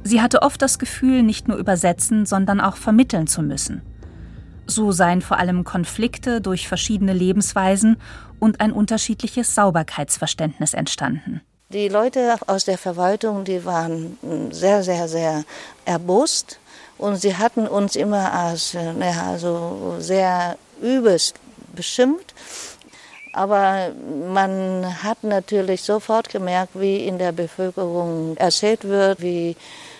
Sie 0.04 0.22
hatte 0.22 0.42
oft 0.42 0.62
das 0.62 0.78
Gefühl, 0.78 1.24
nicht 1.24 1.48
nur 1.48 1.56
übersetzen, 1.56 2.24
sondern 2.24 2.60
auch 2.60 2.76
vermitteln 2.76 3.26
zu 3.26 3.42
müssen. 3.42 3.82
So 4.68 4.92
seien 4.92 5.20
vor 5.20 5.38
allem 5.38 5.64
Konflikte 5.64 6.40
durch 6.40 6.68
verschiedene 6.68 7.12
Lebensweisen 7.12 7.96
und 8.38 8.60
ein 8.60 8.70
unterschiedliches 8.70 9.56
Sauberkeitsverständnis 9.56 10.74
entstanden. 10.74 11.40
Die 11.70 11.88
Leute 11.88 12.36
aus 12.46 12.64
der 12.64 12.78
Verwaltung, 12.78 13.42
die 13.42 13.64
waren 13.64 14.16
sehr, 14.52 14.84
sehr, 14.84 15.08
sehr 15.08 15.42
erbost 15.84 16.60
und 16.98 17.16
sie 17.16 17.36
hatten 17.36 17.66
uns 17.66 17.96
immer 17.96 18.32
als 18.32 18.74
naja, 18.74 19.30
also 19.32 19.96
sehr 19.98 20.56
übelst 20.80 21.34
beschimpft. 21.76 22.34
Aber 23.32 23.92
man 24.32 25.02
hat 25.02 25.22
natürlich 25.22 25.82
sofort 25.82 26.30
gemerkt, 26.30 26.72
wie 26.74 27.06
in 27.06 27.18
der 27.18 27.32
Bevölkerung 27.32 28.34
erzählt 28.38 28.84
wird, 28.84 29.20
wie 29.20 29.56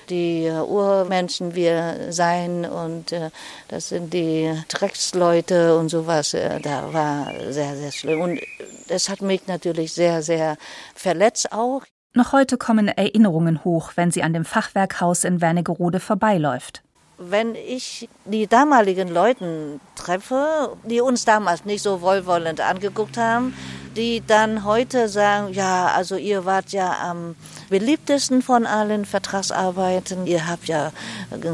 die 0.09 0.49
Urmenschen 0.49 1.55
wir 1.55 2.13
seien 2.13 2.65
und 2.65 3.13
äh, 3.13 3.31
das 3.69 3.89
sind 3.91 4.15
die 4.15 4.55
Drecksleute 4.69 5.77
und 5.77 5.89
sowas. 5.89 6.33
Äh, 6.33 6.61
da 6.61 6.93
war 6.95 7.33
sehr, 7.51 7.77
sehr 7.77 7.93
schlimm. 7.93 8.21
Und 8.21 8.41
das 8.89 9.09
hat 9.09 9.21
mich 9.21 9.47
natürlich 9.49 9.93
sehr, 9.93 10.23
sehr 10.23 10.57
verletzt 10.95 11.53
auch. 11.53 11.83
Noch 12.15 12.33
heute 12.33 12.57
kommen 12.57 12.89
Erinnerungen 12.89 13.65
hoch, 13.65 13.93
wenn 13.97 14.11
sie 14.11 14.23
an 14.23 14.33
dem 14.33 14.45
Fachwerkhaus 14.45 15.25
in 15.25 15.43
Wernigerode 15.43 16.01
vorbeiläuft 16.01 16.86
wenn 17.19 17.55
ich 17.55 18.09
die 18.25 18.47
damaligen 18.47 19.09
Leute 19.09 19.81
treffe, 19.95 20.77
die 20.85 21.01
uns 21.01 21.25
damals 21.25 21.65
nicht 21.65 21.83
so 21.83 22.01
wohlwollend 22.01 22.61
angeguckt 22.61 23.17
haben, 23.17 23.55
die 23.97 24.23
dann 24.27 24.65
heute 24.65 25.09
sagen, 25.09 25.53
ja, 25.55 25.87
also 25.87 26.17
ihr 26.17 26.45
wart 26.45 26.73
ja 26.73 26.97
am 27.01 27.35
beliebtesten 27.71 28.43
von 28.43 28.67
allen 28.67 29.07
Vertragsarbeiten, 29.07 30.27
ihr 30.27 30.47
habt 30.47 30.67
ja 30.67 30.93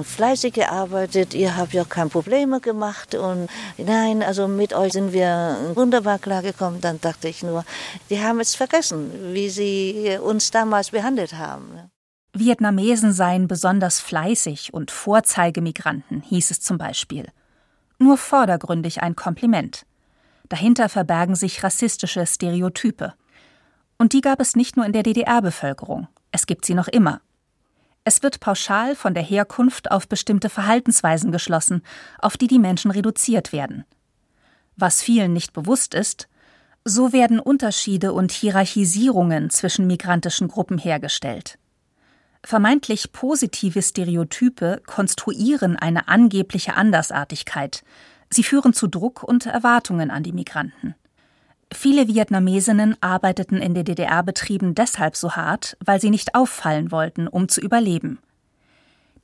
fleißig 0.03 0.55
gearbeitet, 0.55 1.35
ihr 1.35 1.57
habt 1.57 1.73
ja 1.73 1.85
keine 1.85 2.11
Probleme 2.11 2.61
gemacht. 2.61 3.15
Und 3.15 3.49
nein, 3.79 4.23
also 4.23 4.49
mit 4.49 4.75
euch 4.75 4.93
sind 4.93 5.13
wir 5.13 5.57
wunderbar 5.75 6.19
klargekommen, 6.19 6.81
dann 6.81 7.01
dachte 7.01 7.29
ich 7.29 7.43
nur, 7.43 7.65
die 8.11 8.21
haben 8.21 8.41
es 8.41 8.57
vergessen, 8.57 9.11
wie 9.33 9.49
sie 9.49 10.19
uns 10.21 10.51
damals 10.51 10.91
behandelt 10.91 11.35
haben. 11.35 11.91
Vietnamesen 12.35 13.13
seien 13.13 13.47
besonders 13.47 14.01
fleißig 14.01 14.73
und 14.73 14.91
Vorzeigemigranten, 14.91 16.23
hieß 16.23 16.51
es 16.51 16.61
zum 16.61 16.79
Beispiel. 16.79 17.27
Nur 17.99 18.17
vordergründig 18.17 19.03
ein 19.03 19.17
Kompliment. 19.17 19.85
Dahinter 20.49 20.89
verbergen 20.89 21.35
sich 21.35 21.63
rassistische 21.63 22.27
Stereotype. 22.27 23.15
Und 23.99 24.15
die 24.15 24.23
gab 24.23 24.41
es 24.41 24.57
nicht 24.57 24.77
nur 24.77 24.87
in 24.87 24.93
der 24.93 25.03
DDR-Bevölkerung, 25.03 26.09
es 26.31 26.47
gibt 26.47 26.65
sie 26.65 26.75
noch 26.75 26.89
immer. 26.89 27.21
Es 28.05 28.23
wird 28.23 28.41
pauschal 28.41 28.97
von 28.97 29.15
der 29.15 29.23
Herkunft 29.23 29.91
auf 29.91 30.09
bestimmte 30.09 30.49
Verhaltensweisen 30.49 31.31
geschlossen, 31.31 31.83
auf 32.19 32.37
die 32.37 32.49
die 32.49 32.59
Menschen 32.59 32.91
reduziert 32.91 33.53
werden. 33.53 33.85
Was 34.77 35.03
vielen 35.03 35.33
nicht 35.33 35.53
bewusst 35.53 35.95
ist, 35.95 36.29
so 36.85 37.13
werden 37.13 37.39
Unterschiede 37.39 38.13
und 38.13 38.33
Hierarchisierungen 38.33 39.51
zwischen 39.51 39.87
migrantischen 39.87 40.49
Gruppen 40.49 40.79
hergestellt. 40.79 41.59
Vermeintlich 42.45 43.13
positive 43.13 43.83
Stereotype 43.83 44.83
konstruieren 44.87 45.77
eine 45.77 46.09
angebliche 46.09 46.75
Andersartigkeit. 46.75 47.85
Sie 48.31 48.43
führen 48.43 48.73
zu 48.73 48.89
Druck 48.89 49.23
und 49.23 49.47
Erwartungen 49.47 50.11
an 50.11 50.23
die 50.23 50.33
Migranten. 50.33 50.95
Viele 51.73 52.09
Vietnamesinnen 52.09 52.97
arbeiteten 53.01 53.59
in 53.59 53.75
den 53.75 53.85
DDR-Betrieben 53.85 54.75
deshalb 54.75 55.17
so 55.17 55.37
hart, 55.37 55.77
weil 55.85 56.01
sie 56.01 56.11
nicht 56.11 56.35
auffallen 56.35 56.91
wollten, 56.91 57.29
um 57.29 57.49
zu 57.49 57.61
überleben. 57.61 58.19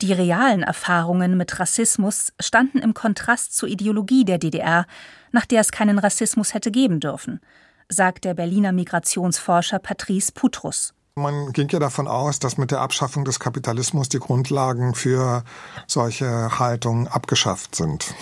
Die 0.00 0.12
realen 0.12 0.62
Erfahrungen 0.62 1.36
mit 1.36 1.58
Rassismus 1.58 2.32
standen 2.40 2.78
im 2.78 2.94
Kontrast 2.94 3.56
zur 3.56 3.68
Ideologie 3.68 4.24
der 4.24 4.38
DDR, 4.38 4.86
nach 5.32 5.44
der 5.44 5.60
es 5.60 5.72
keinen 5.72 5.98
Rassismus 5.98 6.54
hätte 6.54 6.70
geben 6.70 7.00
dürfen, 7.00 7.40
sagt 7.88 8.24
der 8.24 8.34
Berliner 8.34 8.72
Migrationsforscher 8.72 9.80
Patrice 9.80 10.30
Putrus. 10.32 10.94
Man 11.18 11.52
ging 11.52 11.68
ja 11.68 11.78
davon 11.78 12.06
aus, 12.06 12.38
dass 12.38 12.58
mit 12.58 12.70
der 12.70 12.80
Abschaffung 12.80 13.24
des 13.24 13.40
Kapitalismus 13.40 14.08
die 14.08 14.20
Grundlagen 14.20 14.94
für 14.94 15.42
solche 15.86 16.58
Haltungen 16.58 17.08
abgeschafft 17.08 17.74
sind. 17.74 18.14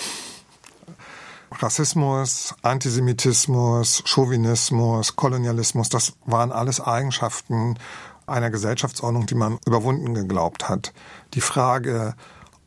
Rassismus, 1.53 2.55
Antisemitismus, 2.63 4.03
Chauvinismus, 4.07 5.17
Kolonialismus, 5.17 5.89
das 5.89 6.15
waren 6.25 6.53
alles 6.53 6.81
Eigenschaften 6.81 7.79
einer 8.27 8.51
Gesellschaftsordnung, 8.51 9.27
die 9.27 9.37
man 9.37 9.59
überwunden 9.67 10.15
geglaubt 10.15 10.69
hat. 10.69 10.93
Die 11.35 11.41
Frage, 11.41 12.15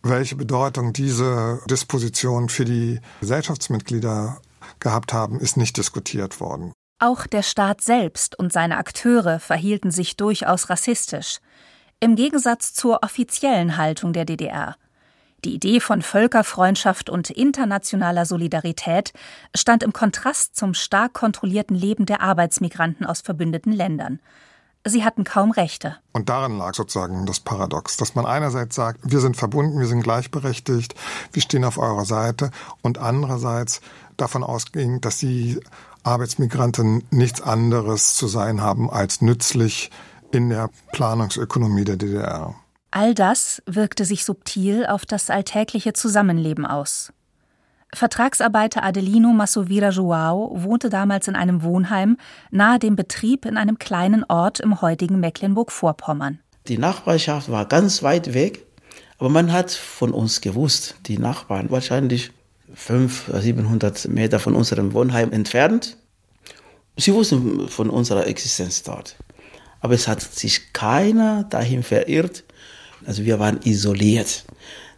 welche 0.02 0.36
Bedeutung 0.36 0.94
diese 0.94 1.60
Dispositionen 1.70 2.50
für 2.50 2.66
die 2.66 3.02
Gesellschaftsmitglieder 3.20 4.40
gehabt 4.80 5.12
haben, 5.12 5.40
ist 5.40 5.58
nicht 5.58 5.76
diskutiert 5.78 6.40
worden. 6.40 6.72
Auch 7.02 7.28
der 7.28 7.44
Staat 7.44 7.80
selbst 7.80 8.38
und 8.38 8.52
seine 8.52 8.78
Akteure 8.78 9.40
verhielten 9.40 9.90
sich 9.90 10.18
durchaus 10.18 10.70
rassistisch. 10.70 11.40
Im 12.02 12.18
Gegensatz 12.18 12.74
zur 12.74 13.04
offiziellen 13.04 13.78
Haltung 13.78 14.12
der 14.12 14.26
DDR. 14.26 14.76
Die 15.46 15.56
Idee 15.56 15.80
von 15.80 16.02
Völkerfreundschaft 16.02 17.10
und 17.10 17.30
internationaler 17.30 18.26
Solidarität 18.26 19.14
stand 19.56 19.84
im 19.84 19.94
Kontrast 19.94 20.58
zum 20.58 20.74
stark 20.74 21.14
kontrollierten 21.14 21.78
Leben 21.78 22.06
der 22.06 22.22
Arbeitsmigranten 22.22 23.06
aus 23.06 23.22
verbündeten 23.22 23.72
Ländern. 23.72 24.20
Sie 24.86 25.06
hatten 25.06 25.24
kaum 25.24 25.52
Rechte. 25.52 25.98
Und 26.12 26.28
darin 26.30 26.58
lag 26.58 26.74
sozusagen 26.74 27.26
das 27.26 27.40
Paradox, 27.40 27.96
dass 27.96 28.16
man 28.16 28.26
einerseits 28.26 28.76
sagt, 28.76 29.00
wir 29.04 29.20
sind 29.20 29.38
verbunden, 29.38 29.80
wir 29.80 29.88
sind 29.88 30.04
gleichberechtigt, 30.04 30.96
wir 31.32 31.42
stehen 31.42 31.64
auf 31.64 31.78
eurer 31.78 32.06
Seite 32.06 32.52
und 32.82 32.98
andererseits 32.98 33.82
davon 34.18 34.44
ausging, 34.44 35.02
dass 35.02 35.18
die 35.18 35.60
Arbeitsmigranten 36.04 37.04
nichts 37.12 37.42
anderes 37.42 38.16
zu 38.16 38.28
sein 38.28 38.62
haben 38.62 38.90
als 38.90 39.22
nützlich 39.22 39.92
in 40.32 40.50
der 40.50 40.70
Planungsökonomie 40.92 41.84
der 41.84 41.98
DDR. 41.98 42.56
All 42.92 43.14
das 43.14 43.62
wirkte 43.66 44.06
sich 44.06 44.26
subtil 44.26 44.86
auf 44.86 45.06
das 45.06 45.30
alltägliche 45.30 45.94
Zusammenleben 45.94 46.66
aus. 46.66 47.14
Vertragsarbeiter 47.94 48.84
Adelino 48.84 49.30
Massovira 49.30 49.90
Joao 49.90 50.52
wohnte 50.54 50.90
damals 50.90 51.28
in 51.28 51.36
einem 51.36 51.64
Wohnheim 51.64 52.18
nahe 52.52 52.78
dem 52.78 52.96
Betrieb 52.96 53.46
in 53.46 53.58
einem 53.58 53.80
kleinen 53.80 54.24
Ort 54.24 54.60
im 54.60 54.82
heutigen 54.82 55.20
Mecklenburg-Vorpommern. 55.20 56.40
Die 56.68 56.78
Nachbarschaft 56.78 57.50
war 57.50 57.66
ganz 57.66 58.04
weit 58.04 58.34
weg, 58.34 58.66
aber 59.18 59.30
man 59.30 59.52
hat 59.52 59.72
von 59.72 60.12
uns 60.12 60.42
gewusst, 60.42 60.96
die 61.08 61.18
Nachbarn 61.18 61.72
wahrscheinlich 61.72 62.32
500, 62.74 63.42
700 63.42 64.08
Meter 64.10 64.40
von 64.40 64.56
unserem 64.56 64.94
Wohnheim 64.94 65.32
entfernt. 65.32 65.98
Sie 66.98 67.14
wussten 67.14 67.68
von 67.70 67.90
unserer 67.90 68.28
Existenz 68.28 68.84
dort. 68.84 69.16
Aber 69.82 69.94
es 69.94 70.08
hat 70.08 70.22
sich 70.22 70.74
keiner 70.74 71.44
dahin 71.44 71.84
verirrt. 71.84 72.44
Also 73.06 73.24
wir 73.24 73.40
waren 73.40 73.60
isoliert. 73.64 74.46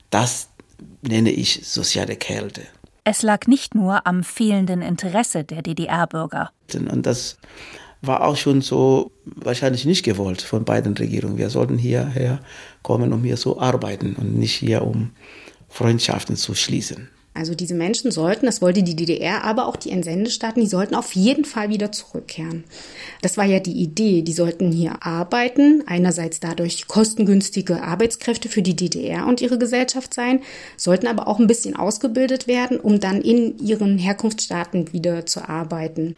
Das 0.09 0.49
nenne 1.01 1.31
ich 1.31 1.61
soziale 1.67 2.15
Kälte. 2.15 2.61
Es 3.03 3.21
lag 3.21 3.47
nicht 3.47 3.75
nur 3.75 4.05
am 4.05 4.23
fehlenden 4.23 4.81
Interesse 4.81 5.43
der 5.43 5.61
DDR-Bürger. 5.61 6.51
Und 6.73 7.05
das 7.05 7.37
war 8.01 8.23
auch 8.23 8.35
schon 8.35 8.61
so 8.61 9.11
wahrscheinlich 9.25 9.85
nicht 9.85 10.03
gewollt 10.03 10.41
von 10.41 10.65
beiden 10.65 10.95
Regierungen. 10.95 11.37
Wir 11.37 11.49
sollten 11.49 11.77
hierher 11.77 12.39
kommen, 12.81 13.13
um 13.13 13.23
hier 13.23 13.37
zu 13.37 13.59
arbeiten 13.59 14.15
und 14.15 14.37
nicht 14.37 14.55
hier, 14.55 14.83
um 14.83 15.11
Freundschaften 15.69 16.35
zu 16.35 16.55
schließen. 16.55 17.09
Also 17.33 17.55
diese 17.55 17.75
Menschen 17.75 18.11
sollten, 18.11 18.45
das 18.45 18.61
wollte 18.61 18.83
die 18.83 18.95
DDR, 18.95 19.45
aber 19.45 19.67
auch 19.67 19.77
die 19.77 19.91
Entsendestaaten, 19.91 20.59
die 20.59 20.67
sollten 20.67 20.95
auf 20.95 21.13
jeden 21.13 21.45
Fall 21.45 21.69
wieder 21.69 21.91
zurückkehren. 21.93 22.65
Das 23.21 23.37
war 23.37 23.45
ja 23.45 23.61
die 23.61 23.81
Idee. 23.81 24.21
Die 24.21 24.33
sollten 24.33 24.71
hier 24.71 25.05
arbeiten, 25.05 25.83
einerseits 25.87 26.41
dadurch 26.41 26.87
kostengünstige 26.87 27.83
Arbeitskräfte 27.83 28.49
für 28.49 28.61
die 28.61 28.75
DDR 28.75 29.27
und 29.27 29.39
ihre 29.39 29.57
Gesellschaft 29.57 30.13
sein, 30.13 30.41
sollten 30.75 31.07
aber 31.07 31.29
auch 31.29 31.39
ein 31.39 31.47
bisschen 31.47 31.77
ausgebildet 31.77 32.47
werden, 32.47 32.79
um 32.79 32.99
dann 32.99 33.21
in 33.21 33.57
ihren 33.59 33.97
Herkunftsstaaten 33.97 34.91
wieder 34.91 35.25
zu 35.25 35.47
arbeiten. 35.47 36.17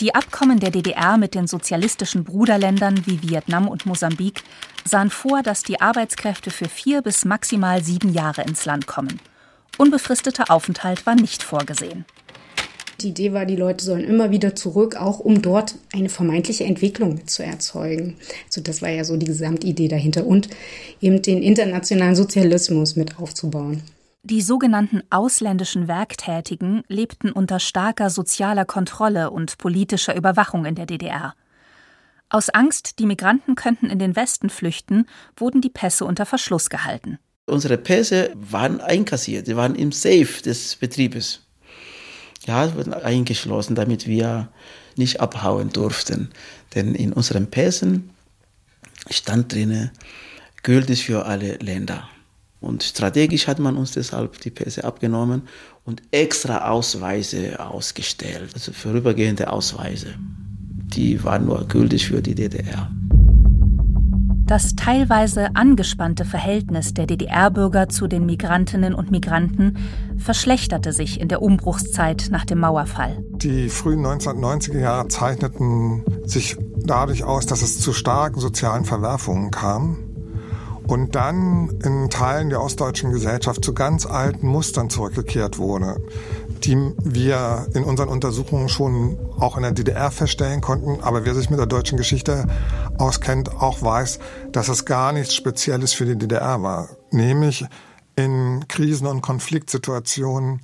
Die 0.00 0.14
Abkommen 0.14 0.60
der 0.60 0.70
DDR 0.70 1.16
mit 1.16 1.34
den 1.34 1.46
sozialistischen 1.46 2.24
Bruderländern 2.24 3.06
wie 3.06 3.22
Vietnam 3.22 3.68
und 3.68 3.86
Mosambik 3.86 4.42
sahen 4.84 5.08
vor, 5.08 5.42
dass 5.42 5.62
die 5.62 5.80
Arbeitskräfte 5.80 6.50
für 6.50 6.68
vier 6.68 7.00
bis 7.00 7.24
maximal 7.24 7.82
sieben 7.82 8.12
Jahre 8.12 8.42
ins 8.42 8.66
Land 8.66 8.86
kommen. 8.86 9.18
Unbefristeter 9.78 10.50
Aufenthalt 10.50 11.06
war 11.06 11.14
nicht 11.14 11.42
vorgesehen. 11.42 12.04
Die 13.00 13.08
Idee 13.08 13.34
war, 13.34 13.44
die 13.44 13.56
Leute 13.56 13.84
sollen 13.84 14.04
immer 14.04 14.30
wieder 14.30 14.54
zurück, 14.56 14.96
auch 14.96 15.18
um 15.18 15.42
dort 15.42 15.74
eine 15.92 16.08
vermeintliche 16.08 16.64
Entwicklung 16.64 17.26
zu 17.26 17.44
erzeugen. 17.44 18.16
Also 18.46 18.62
das 18.62 18.80
war 18.80 18.88
ja 18.88 19.04
so 19.04 19.16
die 19.18 19.26
Gesamtidee 19.26 19.88
dahinter 19.88 20.26
und 20.26 20.48
eben 21.02 21.20
den 21.20 21.42
internationalen 21.42 22.16
Sozialismus 22.16 22.96
mit 22.96 23.18
aufzubauen. 23.18 23.82
Die 24.22 24.40
sogenannten 24.40 25.02
ausländischen 25.10 25.88
Werktätigen 25.88 26.82
lebten 26.88 27.30
unter 27.30 27.60
starker 27.60 28.08
sozialer 28.08 28.64
Kontrolle 28.64 29.30
und 29.30 29.58
politischer 29.58 30.16
Überwachung 30.16 30.64
in 30.64 30.74
der 30.74 30.86
DDR. 30.86 31.34
Aus 32.28 32.48
Angst, 32.48 32.98
die 32.98 33.06
Migranten 33.06 33.54
könnten 33.54 33.88
in 33.88 34.00
den 34.00 34.16
Westen 34.16 34.50
flüchten, 34.50 35.06
wurden 35.36 35.60
die 35.60 35.70
Pässe 35.70 36.04
unter 36.04 36.26
Verschluss 36.26 36.70
gehalten. 36.70 37.18
Unsere 37.48 37.78
Pässe 37.78 38.32
waren 38.34 38.80
einkassiert, 38.80 39.46
sie 39.46 39.54
waren 39.54 39.76
im 39.76 39.92
Safe 39.92 40.42
des 40.44 40.74
Betriebes. 40.74 41.42
Ja, 42.44 42.74
wurden 42.74 42.92
eingeschlossen, 42.92 43.76
damit 43.76 44.08
wir 44.08 44.48
nicht 44.96 45.20
abhauen 45.20 45.70
durften. 45.70 46.30
Denn 46.74 46.96
in 46.96 47.12
unseren 47.12 47.46
Pässen 47.46 48.10
stand 49.10 49.52
drin, 49.52 49.90
gültig 50.64 51.04
für 51.04 51.26
alle 51.26 51.54
Länder. 51.58 52.08
Und 52.60 52.82
strategisch 52.82 53.46
hat 53.46 53.60
man 53.60 53.76
uns 53.76 53.92
deshalb 53.92 54.40
die 54.40 54.50
Pässe 54.50 54.82
abgenommen 54.82 55.42
und 55.84 56.02
extra 56.10 56.68
Ausweise 56.68 57.60
ausgestellt, 57.64 58.50
also 58.54 58.72
vorübergehende 58.72 59.52
Ausweise. 59.52 60.16
Die 60.18 61.22
waren 61.22 61.46
nur 61.46 61.68
gültig 61.68 62.08
für 62.08 62.20
die 62.20 62.34
DDR. 62.34 62.90
Das 64.46 64.76
teilweise 64.76 65.56
angespannte 65.56 66.24
Verhältnis 66.24 66.94
der 66.94 67.06
DDR-Bürger 67.06 67.88
zu 67.88 68.06
den 68.06 68.24
Migrantinnen 68.26 68.94
und 68.94 69.10
Migranten 69.10 69.76
verschlechterte 70.18 70.92
sich 70.92 71.20
in 71.20 71.26
der 71.26 71.42
Umbruchszeit 71.42 72.28
nach 72.30 72.44
dem 72.44 72.60
Mauerfall. 72.60 73.18
Die 73.32 73.68
frühen 73.68 74.06
1990er 74.06 74.78
Jahre 74.78 75.08
zeichneten 75.08 76.04
sich 76.24 76.56
dadurch 76.76 77.24
aus, 77.24 77.46
dass 77.46 77.62
es 77.62 77.80
zu 77.80 77.92
starken 77.92 78.38
sozialen 78.38 78.84
Verwerfungen 78.84 79.50
kam 79.50 79.98
und 80.86 81.16
dann 81.16 81.70
in 81.82 82.08
Teilen 82.08 82.48
der 82.48 82.62
ostdeutschen 82.62 83.10
Gesellschaft 83.10 83.64
zu 83.64 83.74
ganz 83.74 84.06
alten 84.06 84.46
Mustern 84.46 84.90
zurückgekehrt 84.90 85.58
wurde 85.58 85.96
die 86.64 86.76
wir 87.02 87.66
in 87.74 87.84
unseren 87.84 88.08
Untersuchungen 88.08 88.68
schon 88.68 89.18
auch 89.38 89.56
in 89.56 89.62
der 89.62 89.72
DDR 89.72 90.10
feststellen 90.10 90.60
konnten. 90.60 91.02
Aber 91.02 91.24
wer 91.24 91.34
sich 91.34 91.50
mit 91.50 91.58
der 91.58 91.66
deutschen 91.66 91.98
Geschichte 91.98 92.46
auskennt, 92.98 93.54
auch 93.60 93.82
weiß, 93.82 94.18
dass 94.52 94.68
es 94.68 94.84
gar 94.84 95.12
nichts 95.12 95.34
Spezielles 95.34 95.92
für 95.92 96.06
die 96.06 96.16
DDR 96.16 96.62
war. 96.62 96.88
Nämlich 97.10 97.64
in 98.16 98.64
Krisen- 98.68 99.06
und 99.06 99.20
Konfliktsituationen 99.20 100.60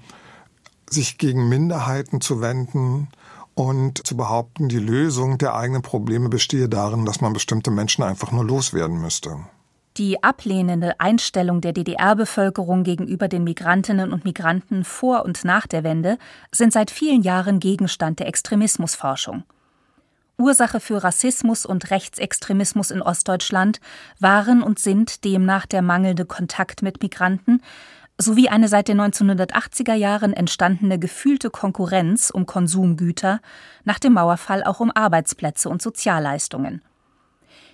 sich 0.89 1.19
gegen 1.19 1.49
Minderheiten 1.49 2.21
zu 2.21 2.41
wenden 2.41 3.09
und 3.55 4.07
zu 4.07 4.17
behaupten, 4.17 4.69
die 4.69 4.79
Lösung 4.79 5.39
der 5.39 5.55
eigenen 5.55 5.83
Probleme 5.83 6.29
bestehe 6.29 6.69
darin, 6.69 7.05
dass 7.05 7.21
man 7.21 7.33
bestimmte 7.33 7.71
Menschen 7.71 8.03
einfach 8.03 8.33
nur 8.33 8.45
loswerden 8.45 9.01
müsste. 9.01 9.37
Die 9.99 10.23
ablehnende 10.23 10.99
Einstellung 11.01 11.61
der 11.61 11.75
DDR-Bevölkerung 11.75 12.83
gegenüber 12.83 13.29
den 13.29 13.45
Migrantinnen 13.45 14.11
und 14.11 14.25
Migranten 14.25 14.85
vor 14.85 15.25
und 15.25 15.45
nach 15.45 15.67
der 15.67 15.85
Wende 15.85 16.17
sind 16.51 16.73
seit 16.73 16.91
vielen 16.91 17.23
Jahren 17.23 17.61
Gegenstand 17.61 18.19
der 18.19 18.27
Extremismusforschung. 18.27 19.45
Ursache 20.39 20.81
für 20.81 21.05
Rassismus 21.05 21.67
und 21.67 21.91
Rechtsextremismus 21.91 22.91
in 22.91 23.03
Ostdeutschland 23.03 23.81
waren 24.19 24.63
und 24.63 24.79
sind 24.79 25.25
demnach 25.25 25.67
der 25.67 25.83
mangelnde 25.83 26.25
Kontakt 26.25 26.83
mit 26.83 27.03
Migranten 27.03 27.61
sowie 28.19 28.49
eine 28.49 28.69
seit 28.69 28.89
den 28.89 29.01
1980er 29.01 29.95
Jahren 29.95 30.33
entstandene 30.33 30.99
gefühlte 30.99 31.51
Konkurrenz 31.51 32.31
um 32.31 32.47
Konsumgüter, 32.47 33.41
nach 33.85 33.99
dem 33.99 34.15
Mauerfall 34.15 34.65
auch 34.65 34.81
um 34.81 34.91
Arbeitsplätze 34.91 35.69
und 35.69 35.83
Sozialleistungen. 35.83 36.83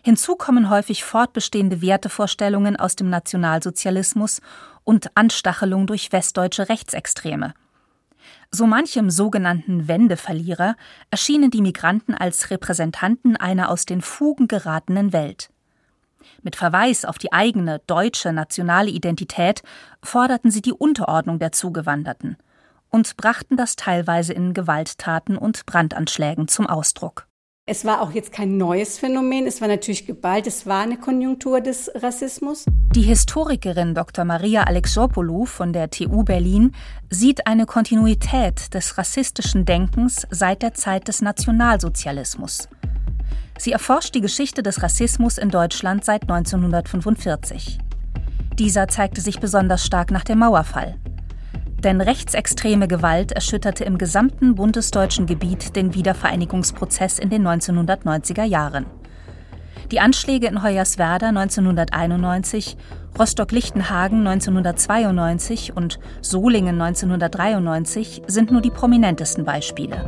Hinzu 0.02 0.37
kommen 0.37 0.70
häufig 0.70 1.04
fortbestehende 1.04 1.82
Wertevorstellungen 1.82 2.76
aus 2.76 2.96
dem 2.96 3.11
Nationalsozialismus 3.11 4.40
und 4.84 5.16
Anstachelung 5.16 5.87
durch 5.87 6.12
westdeutsche 6.12 6.68
Rechtsextreme. 6.68 7.54
So 8.50 8.66
manchem 8.66 9.11
sogenannten 9.11 9.88
Wendeverlierer 9.88 10.76
erschienen 11.11 11.50
die 11.50 11.62
Migranten 11.62 12.14
als 12.14 12.50
Repräsentanten 12.50 13.37
einer 13.37 13.70
aus 13.70 13.84
den 13.84 14.00
Fugen 14.00 14.48
geratenen 14.48 15.12
Welt. 15.12 15.50
Mit 16.42 16.56
Verweis 16.56 17.04
auf 17.04 17.18
die 17.18 17.32
eigene 17.32 17.80
deutsche 17.87 18.32
nationale 18.32 18.90
Identität 18.90 19.62
forderten 20.02 20.50
sie 20.50 20.62
die 20.62 20.72
Unterordnung 20.72 21.38
der 21.38 21.52
Zugewanderten 21.52 22.37
und 22.90 23.16
brachten 23.16 23.56
das 23.56 23.76
teilweise 23.76 24.32
in 24.32 24.54
Gewalttaten 24.54 25.37
und 25.37 25.66
Brandanschlägen 25.66 26.48
zum 26.48 26.66
Ausdruck. 26.66 27.27
Es 27.70 27.85
war 27.85 28.00
auch 28.00 28.12
jetzt 28.12 28.33
kein 28.33 28.57
neues 28.57 28.98
Phänomen, 28.98 29.46
es 29.46 29.61
war 29.61 29.68
natürlich 29.68 30.07
geballt, 30.07 30.46
es 30.46 30.64
war 30.64 30.81
eine 30.81 30.96
Konjunktur 30.96 31.61
des 31.61 31.90
Rassismus. 31.96 32.64
Die 32.94 33.02
Historikerin 33.02 33.94
Dr. 33.94 34.24
Maria 34.24 34.62
Alexopoulou 34.62 35.44
von 35.44 35.74
der 35.74 35.90
TU 35.90 36.24
Berlin 36.24 36.72
sieht 37.11 37.46
eine 37.46 37.66
Kontinuität 37.66 38.72
des 38.72 38.96
rassistischen 38.96 39.66
Denkens 39.66 40.26
seit 40.31 40.62
der 40.62 40.72
Zeit 40.72 41.09
des 41.09 41.20
Nationalsozialismus. 41.20 42.70
Sie 43.59 43.72
erforscht 43.72 44.14
die 44.14 44.22
Geschichte 44.22 44.62
des 44.62 44.83
Rassismus 44.83 45.37
in 45.37 45.50
Deutschland 45.50 46.07
seit 46.07 46.22
1945. 46.22 47.76
Dieser 48.59 48.88
zeigte 48.88 49.20
sich 49.20 49.40
besonders 49.40 49.85
stark 49.85 50.11
nach 50.11 50.24
dem 50.24 50.38
Mauerfall. 50.38 50.94
Denn 51.84 52.00
rechtsextreme 52.00 52.88
Gewalt 52.88 53.32
erschütterte 53.32 53.84
im 53.84 53.98
gesamten 53.98 54.56
bundesdeutschen 54.56 55.26
Gebiet 55.26 55.76
den 55.76 55.94
Wiedervereinigungsprozess 55.94 57.18
in 57.18 57.30
den 57.30 57.46
1990er 57.46 58.42
Jahren. 58.44 58.86
Die 59.92 60.00
Anschläge 60.00 60.48
in 60.48 60.62
Hoyerswerda 60.62 61.28
1991, 61.28 62.76
Rostock-Lichtenhagen 63.18 64.26
1992 64.26 65.76
und 65.76 65.98
Solingen 66.20 66.80
1993 66.80 68.22
sind 68.26 68.50
nur 68.50 68.60
die 68.60 68.70
prominentesten 68.70 69.44
Beispiele. 69.44 70.04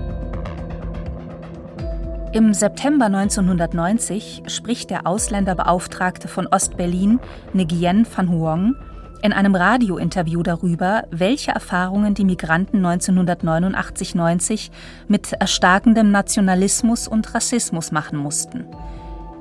Im 2.33 2.52
September 2.52 3.06
1990 3.06 4.42
spricht 4.46 4.90
der 4.90 5.06
Ausländerbeauftragte 5.06 6.28
von 6.28 6.46
Ostberlin, 6.46 7.18
Nguyen 7.54 8.06
van 8.14 8.30
Huong, 8.30 8.76
in 9.22 9.33
einem 9.33 9.54
Radiointerview 9.54 10.42
darüber, 10.42 11.04
welche 11.11 11.50
Erfahrungen 11.50 12.14
die 12.14 12.24
Migranten 12.24 12.85
1989-90 12.85 14.70
mit 15.09 15.33
erstarkendem 15.33 16.11
Nationalismus 16.11 17.09
und 17.09 17.35
Rassismus 17.35 17.92
machen 17.92 18.18
mussten. 18.18 18.64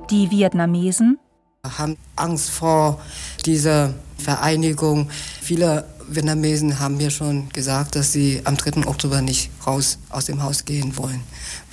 Die 0.09 0.31
Vietnamesen 0.31 1.19
haben 1.63 1.97
Angst 2.15 2.49
vor 2.49 2.99
dieser 3.45 3.93
Vereinigung. 4.17 5.09
Viele 5.41 5.85
Vietnamesen 6.07 6.79
haben 6.79 6.97
mir 6.97 7.11
schon 7.11 7.49
gesagt, 7.49 7.95
dass 7.95 8.11
sie 8.11 8.41
am 8.45 8.57
3. 8.57 8.87
Oktober 8.87 9.21
nicht 9.21 9.51
raus 9.65 9.99
aus 10.09 10.25
dem 10.25 10.41
Haus 10.41 10.65
gehen 10.65 10.97
wollen, 10.97 11.21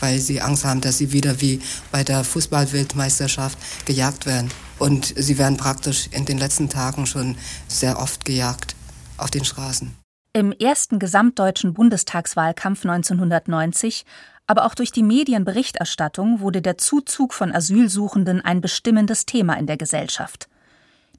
weil 0.01 0.19
sie 0.19 0.40
Angst 0.40 0.64
haben, 0.64 0.81
dass 0.81 0.99
sie 0.99 1.12
wieder 1.12 1.40
wie 1.40 1.61
bei 1.90 2.05
der 2.05 2.25
Fußballweltmeisterschaft 2.25 3.59
gejagt 3.87 4.27
werden. 4.27 4.51
Und 4.79 5.15
sie 5.17 5.39
werden 5.39 5.57
praktisch 5.57 6.09
in 6.12 6.25
den 6.25 6.39
letzten 6.39 6.69
Tagen 6.69 7.07
schon 7.07 7.37
sehr 7.69 7.99
oft 7.99 8.25
gejagt 8.25 8.75
auf 9.17 9.31
den 9.31 9.45
Straßen. 9.45 9.95
Im 10.33 10.53
ersten 10.53 10.99
gesamtdeutschen 10.99 11.73
Bundestagswahlkampf 11.73 12.85
1990 12.85 14.05
aber 14.47 14.65
auch 14.65 14.75
durch 14.75 14.93
die 14.93 15.03
Medienberichterstattung 15.03 16.41
wurde 16.41 16.62
der 16.62 16.79
Zuzug 16.79 17.35
von 17.35 17.53
Asylsuchenden 17.53 18.41
ein 18.41 18.61
bestimmendes 18.61 19.27
Thema 19.27 19.55
in 19.55 19.67
der 19.67 19.77
Gesellschaft. 19.77 20.49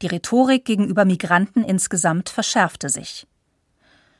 Die 0.01 0.07
Rhetorik 0.07 0.63
gegenüber 0.63 1.05
Migranten 1.05 1.63
insgesamt 1.63 2.29
verschärfte 2.29 2.89
sich. 2.89 3.27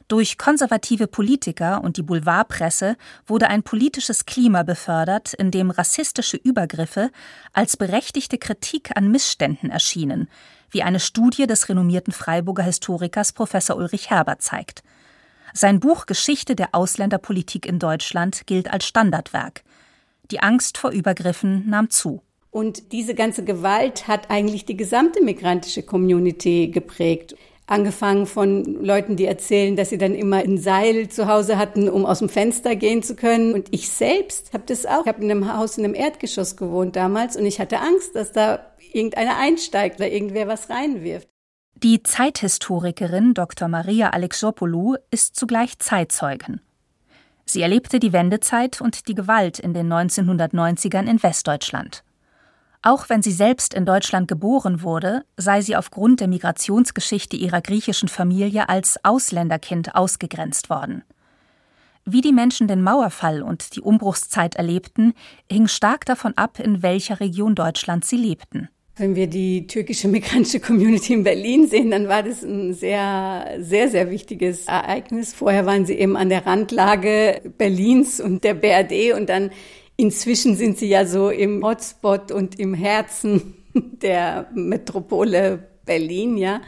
Durch 0.08 0.38
konservative 0.38 1.08
Politiker 1.08 1.84
und 1.84 1.98
die 1.98 2.02
Boulevardpresse 2.02 2.96
wurde 3.26 3.50
ein 3.50 3.63
politisches 3.63 4.26
Klima 4.26 4.63
befördert, 4.63 5.34
in 5.34 5.52
dem 5.52 5.70
rassistische 5.70 6.38
Übergriffe 6.38 7.12
als 7.52 7.76
berechtigte 7.76 8.38
Kritik 8.38 8.96
an 8.96 9.12
Missständen 9.12 9.70
erschienen, 9.70 10.30
wie 10.72 10.82
eine 10.82 11.02
Studie 11.02 11.46
des 11.46 11.67
renommierten 11.67 12.13
Freiburger 12.13 12.63
Historikers 12.63 13.34
Professor 13.34 13.76
Ulrich 13.76 14.10
Herber 14.10 14.39
zeigt. 14.39 14.82
Sein 15.54 15.82
Buch 15.82 16.06
Geschichte 16.06 16.56
der 16.56 16.70
Ausländerpolitik 16.74 17.65
in 17.65 17.80
Deutschland 17.80 18.48
gilt 18.48 18.72
als 18.72 18.86
Standardwerk. 18.86 19.63
Die 20.32 20.39
Angst 20.39 20.78
vor 20.78 20.91
Übergriffen 20.91 21.70
nahm 21.70 21.89
zu. 21.89 22.22
Und 22.52 22.93
diese 22.93 23.13
ganze 23.13 23.43
Gewalt 23.43 24.08
hat 24.08 24.30
eigentlich 24.30 24.65
die 24.65 24.78
gesamte 24.78 25.22
migrantische 25.22 25.84
Community 25.84 26.70
geprägt. 26.70 27.36
Angefangen 27.69 28.27
von 28.27 28.82
Leuten, 28.82 29.17
die 29.17 29.25
erzählen, 29.25 29.75
dass 29.75 29.89
sie 29.89 29.97
dann 29.97 30.15
immer 30.15 30.38
ein 30.38 30.58
Seil 30.58 31.10
zu 31.10 31.27
Hause 31.27 31.58
hatten, 31.58 31.89
um 31.89 32.06
aus 32.06 32.19
dem 32.19 32.30
Fenster 32.30 32.77
gehen 32.77 33.03
zu 33.03 33.15
können. 33.15 33.53
Und 33.53 33.67
ich 33.71 33.89
selbst 33.89 34.53
habe 34.53 34.63
das 34.65 34.86
auch. 34.86 35.01
Ich 35.01 35.08
habe 35.08 35.21
in 35.21 35.30
einem 35.30 35.53
Haus 35.53 35.77
in 35.77 35.84
einem 35.84 35.93
Erdgeschoss 35.93 36.56
gewohnt 36.56 36.95
damals 36.95 37.36
und 37.36 37.45
ich 37.45 37.60
hatte 37.60 37.80
Angst, 37.80 38.15
dass 38.15 38.32
da 38.32 38.60
irgendeiner 38.93 39.38
einsteigt 39.38 39.99
oder 39.99 40.10
irgendwer 40.10 40.47
was 40.47 40.69
reinwirft. 40.69 41.27
Die 41.84 42.01
Zeithistorikerin 42.01 43.34
Dr. 43.34 43.67
Maria 43.67 44.10
Alexopoulou 44.12 44.95
ist 45.12 45.36
zugleich 45.36 45.77
Zeitzeugin. 45.77 46.62
Sie 47.45 47.62
erlebte 47.62 47.99
die 47.99 48.13
Wendezeit 48.13 48.82
und 48.82 49.08
die 49.08 49.13
Gewalt 49.13 49.60
in 49.60 49.73
den 49.73 49.91
1990ern 49.91 51.08
in 51.08 51.21
Westdeutschland. 51.21 52.03
Auch 52.88 53.10
wenn 53.10 53.21
sie 53.21 53.34
selbst 53.34 53.73
in 53.73 53.84
Deutschland 53.84 54.30
geboren 54.30 54.82
wurde, 54.82 55.26
sei 55.36 55.60
sie 55.60 55.76
aufgrund 55.76 56.21
der 56.21 56.30
Migrationsgeschichte 56.30 57.36
ihrer 57.36 57.60
griechischen 57.60 58.08
Familie 58.08 58.69
als 58.69 58.97
Ausländerkind 59.04 59.93
ausgegrenzt 59.93 60.69
worden. 60.69 61.04
Wie 62.06 62.21
die 62.21 62.32
Menschen 62.32 62.69
den 62.69 62.82
Mauerfall 62.82 63.41
und 63.41 63.76
die 63.76 63.82
Umbruchszeit 63.82 64.56
erlebten, 64.56 65.12
hing 65.52 65.67
stark 65.67 66.06
davon 66.06 66.32
ab, 66.38 66.62
in 66.62 66.82
welcher 66.82 67.19
Region 67.19 67.56
Deutschlands 67.56 68.08
sie 68.08 68.15
lebten. 68.15 68.69
Wenn 68.95 69.15
wir 69.15 69.28
die 69.28 69.67
türkische 69.67 70.08
migrantische 70.08 70.62
Community 70.62 71.12
in 71.12 71.26
Berlin 71.26 71.67
sehen, 71.67 71.91
dann 71.91 72.08
war 72.08 72.23
das 72.23 72.41
ein 72.41 72.73
sehr, 72.73 73.58
sehr, 73.60 73.89
sehr 73.89 74.10
wichtiges 74.10 74.65
Ereignis. 74.67 75.34
Vorher 75.34 75.65
waren 75.65 75.86
sie 75.86 75.95
eben 75.95 76.15
an 76.15 76.30
der 76.30 76.45
Randlage 76.45 77.41
Berlins 77.58 78.21
und 78.21 78.45
der 78.45 78.54
BRD 78.54 79.13
und 79.13 79.28
dann 79.28 79.52
inzwischen 79.97 80.55
sind 80.55 80.77
sie 80.77 80.88
ja 80.88 81.05
so 81.05 81.29
im 81.29 81.63
Hotspot 81.63 82.31
und 82.31 82.60
im 82.60 82.73
Herzen 82.73 83.55
der 83.73 84.47
Metropole 84.53 85.67
Berlin, 85.86 86.38
ja. 86.38 86.62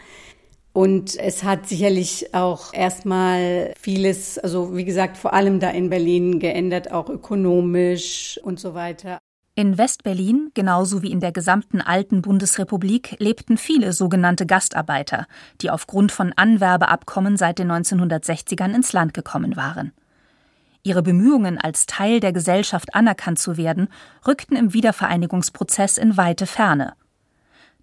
Und 0.72 1.18
es 1.18 1.44
hat 1.44 1.68
sicherlich 1.68 2.34
auch 2.34 2.74
erstmal 2.74 3.74
vieles, 3.80 4.38
also 4.38 4.76
wie 4.78 4.86
gesagt, 4.86 5.18
vor 5.18 5.34
allem 5.34 5.60
da 5.60 5.70
in 5.72 5.90
Berlin 5.90 6.40
geändert, 6.40 6.92
auch 6.92 7.10
ökonomisch 7.10 8.40
und 8.44 8.60
so 8.60 8.74
weiter. 8.76 9.20
In 9.56 9.78
Westberlin, 9.78 10.52
genauso 10.54 11.02
wie 11.02 11.12
in 11.12 11.20
der 11.20 11.34
gesamten 11.34 11.82
alten 11.82 12.22
Bundesrepublik, 12.22 13.18
lebten 13.20 13.58
viele 13.58 13.92
sogenannte 13.92 14.46
Gastarbeiter, 14.46 15.28
die 15.60 15.70
aufgrund 15.70 16.14
von 16.14 16.32
Anwerbeabkommen 16.34 17.36
seit 17.36 17.60
den 17.60 17.70
1960ern 17.70 18.74
ins 18.74 18.94
Land 18.94 19.14
gekommen 19.14 19.58
waren. 19.58 19.92
Ihre 20.90 21.04
Bemühungen, 21.04 21.60
als 21.60 21.86
Teil 21.86 22.20
der 22.20 22.34
Gesellschaft 22.34 22.96
anerkannt 22.96 23.38
zu 23.38 23.58
werden, 23.58 23.90
rückten 24.26 24.58
im 24.58 24.74
Wiedervereinigungsprozess 24.74 26.00
in 26.00 26.18
weite 26.18 26.48
Ferne. 26.48 26.94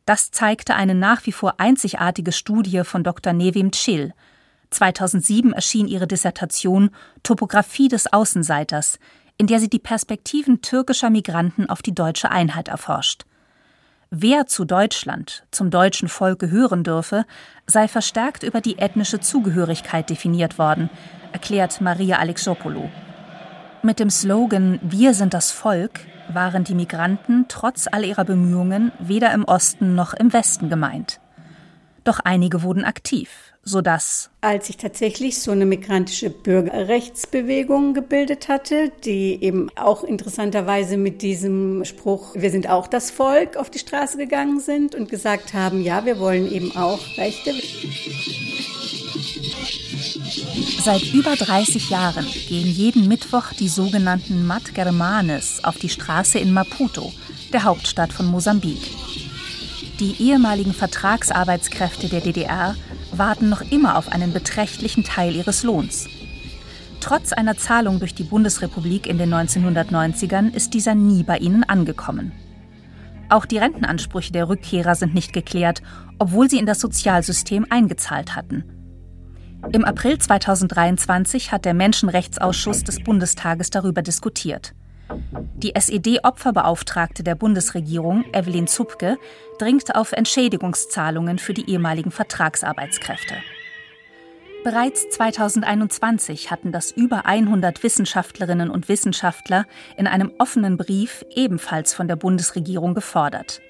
Das 0.07 0.33
zeigte 0.33 0.75
eine 0.75 0.97
nach 0.97 1.25
wie 1.25 1.31
vor 1.31 1.61
einzigartige 1.61 2.33
Studie 2.33 2.83
von 2.83 3.05
Dr. 3.05 3.33
Nevim 3.33 3.71
Chill. 3.71 4.13
2007 4.71 5.53
erschien 5.53 5.87
ihre 5.87 6.09
Dissertation 6.09 6.91
Topographie 7.23 7.87
des 7.87 8.13
Außenseiters, 8.13 8.99
in 9.39 9.47
der 9.47 9.61
sie 9.61 9.71
die 9.71 9.79
Perspektiven 9.79 10.61
türkischer 10.61 11.09
Migranten 11.09 11.71
auf 11.71 11.83
die 11.83 11.95
deutsche 11.95 12.33
Einheit 12.33 12.67
erforscht. 12.67 13.25
Wer 14.11 14.47
zu 14.47 14.65
Deutschland, 14.65 15.45
zum 15.51 15.71
deutschen 15.71 16.09
Volk 16.09 16.39
gehören 16.39 16.85
dürfe, 16.85 17.25
sei 17.67 17.89
verstärkt 17.89 18.45
über 18.45 18.61
die 18.61 18.79
ethnische 18.79 19.19
Zugehörigkeit 19.19 20.09
definiert 20.09 20.59
worden, 20.59 20.91
erklärt 21.33 21.81
Maria 21.81 22.19
Alexopoulou. 22.19 22.89
Mit 23.83 23.99
dem 23.99 24.11
Slogan 24.11 24.79
Wir 24.83 25.13
sind 25.13 25.35
das 25.35 25.51
Volk 25.51 26.01
waren 26.33 26.65
die 26.65 26.75
Migranten 26.75 27.47
trotz 27.49 27.87
all 27.91 28.05
ihrer 28.05 28.25
Bemühungen 28.25 28.93
weder 28.99 29.33
im 29.33 29.45
Osten 29.45 29.95
noch 29.95 30.15
im 30.15 30.33
Westen 30.33 30.69
gemeint. 30.69 31.21
Doch 32.05 32.21
einige 32.21 32.63
wurden 32.63 32.85
aktiv, 32.85 33.55
sodass 33.69 34.31
als 34.41 34.71
ich 34.71 34.77
tatsächlich 34.77 35.41
so 35.41 35.51
eine 35.51 35.67
migrantische 35.67 36.31
Bürgerrechtsbewegung 36.31 37.95
gebildet 37.95 38.49
hatte, 38.49 38.93
die 39.05 39.43
eben 39.43 39.71
auch 39.77 40.05
interessanterweise 40.05 40.97
mit 40.97 41.21
diesem 41.21 41.85
Spruch 41.85 42.37
Wir 42.37 42.51
sind 42.51 42.71
auch 42.71 42.87
das 42.87 43.11
Volk 43.11 43.57
auf 43.57 43.69
die 43.69 43.81
Straße 43.81 44.19
gegangen 44.19 44.61
sind 44.61 44.95
und 44.95 45.11
gesagt 45.11 45.53
haben, 45.53 45.83
ja, 45.83 46.07
wir 46.07 46.21
wollen 46.21 46.51
eben 46.51 46.77
auch 46.77 47.01
Rechte. 47.19 47.53
Seit 50.85 51.03
über 51.13 51.35
30 51.35 51.91
Jahren 51.91 52.27
gehen 52.49 52.69
jeden 52.69 53.09
Mittwoch 53.09 53.53
die 53.53 53.69
sogenannten 53.69 54.47
Mat 54.47 54.75
Germanes 54.75 55.65
auf 55.65 55.77
die 55.79 55.89
Straße 55.89 56.39
in 56.39 56.53
Maputo, 56.53 57.13
der 57.53 57.65
Hauptstadt 57.65 58.13
von 58.13 58.27
Mosambik. 58.27 58.79
Die 59.99 60.15
ehemaligen 60.21 60.73
Vertragsarbeitskräfte 60.73 62.09
der 62.09 62.21
DDR 62.21 62.77
warten 63.19 63.49
noch 63.49 63.63
immer 63.71 63.97
auf 63.97 64.11
einen 64.11 64.33
beträchtlichen 64.33 65.05
Teil 65.05 65.35
ihres 65.35 65.63
Lohns. 65.63 66.09
Trotz 67.01 67.33
einer 67.33 67.57
Zahlung 67.57 67.99
durch 67.99 68.15
die 68.15 68.25
Bundesrepublik 68.25 69.07
in 69.07 69.19
den 69.19 69.33
1990ern 69.33 70.53
ist 70.53 70.75
dieser 70.75 70.95
nie 70.95 71.23
bei 71.23 71.39
ihnen 71.39 71.65
angekommen. 71.65 72.33
Auch 73.29 73.45
die 73.45 73.59
Rentenansprüche 73.59 74.33
der 74.33 74.49
Rückkehrer 74.49 74.95
sind 74.95 75.15
nicht 75.15 75.33
geklärt, 75.33 75.83
obwohl 76.19 76.49
sie 76.49 76.59
in 76.59 76.67
das 76.67 76.81
Sozialsystem 76.81 77.67
eingezahlt 77.71 78.37
hatten. 78.37 78.65
Im 79.73 79.85
April 79.85 80.19
2023 80.19 81.51
hat 81.51 81.65
der 81.65 81.75
Menschenrechtsausschuss 81.75 82.85
des 82.85 83.03
Bundestages 83.03 83.71
darüber 83.71 84.03
diskutiert. 84.03 84.75
Die 85.57 85.75
SED-Opferbeauftragte 85.75 87.23
der 87.23 87.35
Bundesregierung, 87.35 88.25
Evelyn 88.33 88.67
Zupke, 88.67 89.19
dringt 89.59 89.95
auf 89.95 90.13
Entschädigungszahlungen 90.13 91.39
für 91.39 91.55
die 91.55 91.71
ehemaligen 91.71 92.11
Vertragsarbeitskräfte. 92.11 93.37
Bereits 94.65 95.09
2021 95.11 96.51
hatten 96.51 96.73
das 96.73 96.91
über 96.91 97.25
100 97.25 97.85
Wissenschaftlerinnen 97.85 98.69
und 98.69 98.89
Wissenschaftler 98.89 99.65
in 99.97 100.09
einem 100.09 100.33
offenen 100.39 100.77
Brief 100.77 101.25
ebenfalls 101.31 101.95
von 101.95 102.09
der 102.09 102.17
Bundesregierung 102.17 102.95
gefordert. 102.95 103.61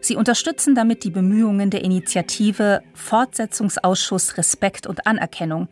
Sie 0.00 0.16
unterstützen 0.16 0.74
damit 0.74 1.04
die 1.04 1.10
Bemühungen 1.10 1.70
der 1.70 1.84
Initiative 1.84 2.82
Fortsetzungsausschuss 2.94 4.38
Respekt 4.38 4.86
und 4.86 5.06
Anerkennung, 5.06 5.68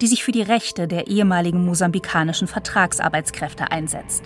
die 0.00 0.06
sich 0.06 0.24
für 0.24 0.32
die 0.32 0.42
Rechte 0.42 0.88
der 0.88 1.06
ehemaligen 1.06 1.64
mosambikanischen 1.64 2.48
Vertragsarbeitskräfte 2.48 3.70
einsetzt. 3.70 4.24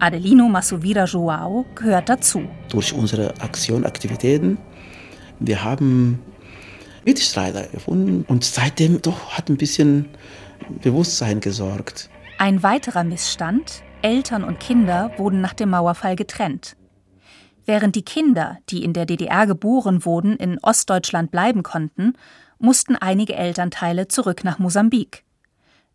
Adelino 0.00 0.48
Masovira 0.48 1.04
Joao 1.04 1.66
gehört 1.74 2.08
dazu. 2.08 2.42
Durch 2.68 2.92
unsere 2.92 3.40
Aktion, 3.40 3.84
Aktivitäten, 3.84 4.58
wir 5.40 5.64
haben 5.64 6.20
Mitstreiter 7.04 7.66
gefunden 7.66 8.24
und 8.28 8.44
seitdem 8.44 9.02
doch 9.02 9.30
hat 9.30 9.48
ein 9.48 9.56
bisschen 9.56 10.08
Bewusstsein 10.82 11.40
gesorgt. 11.40 12.10
Ein 12.38 12.62
weiterer 12.62 13.02
Missstand, 13.02 13.82
Eltern 14.02 14.44
und 14.44 14.60
Kinder 14.60 15.10
wurden 15.16 15.40
nach 15.40 15.54
dem 15.54 15.70
Mauerfall 15.70 16.14
getrennt. 16.14 16.76
Während 17.66 17.96
die 17.96 18.04
Kinder, 18.04 18.58
die 18.70 18.84
in 18.84 18.92
der 18.92 19.04
DDR 19.04 19.46
geboren 19.46 20.04
wurden, 20.04 20.36
in 20.36 20.58
Ostdeutschland 20.62 21.30
bleiben 21.30 21.62
konnten, 21.62 22.14
mussten 22.58 22.96
einige 22.96 23.34
Elternteile 23.34 24.08
zurück 24.08 24.44
nach 24.44 24.58
Mosambik. 24.58 25.24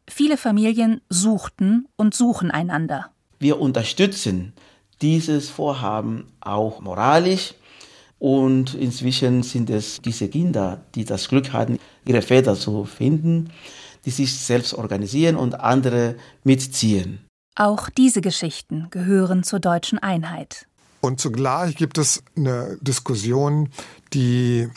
Viele 0.09 0.37
Familien 0.37 1.01
suchten 1.09 1.87
und 1.95 2.13
suchen 2.13 2.51
einander. 2.51 3.11
Wir 3.39 3.59
unterstützen 3.59 4.53
dieses 5.01 5.49
Vorhaben 5.49 6.27
auch 6.39 6.81
moralisch. 6.81 7.53
Und 8.19 8.73
inzwischen 8.73 9.43
sind 9.43 9.69
es 9.69 10.01
diese 10.01 10.29
Kinder, 10.29 10.81
die 10.95 11.03
das 11.03 11.27
Glück 11.27 11.51
hatten, 11.51 11.77
ihre 12.05 12.21
Väter 12.21 12.55
zu 12.55 12.85
finden, 12.85 13.49
die 14.05 14.11
sich 14.11 14.33
selbst 14.37 14.73
organisieren 14.73 15.35
und 15.35 15.59
andere 15.59 16.15
mitziehen. 16.43 17.19
Auch 17.55 17.89
diese 17.89 18.21
Geschichten 18.21 18.87
gehören 18.91 19.43
zur 19.43 19.59
deutschen 19.59 19.99
Einheit. 19.99 20.67
Und 21.01 21.19
zugleich 21.19 21.75
gibt 21.75 21.97
es 21.97 22.23
eine 22.37 22.77
Diskussion, 22.81 23.69
die 24.13 24.69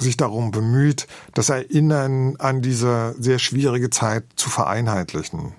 sich 0.00 0.16
darum 0.16 0.50
bemüht, 0.50 1.06
das 1.34 1.48
Erinnern 1.48 2.36
an 2.36 2.62
diese 2.62 3.14
sehr 3.18 3.38
schwierige 3.38 3.90
Zeit 3.90 4.24
zu 4.36 4.50
vereinheitlichen, 4.50 5.52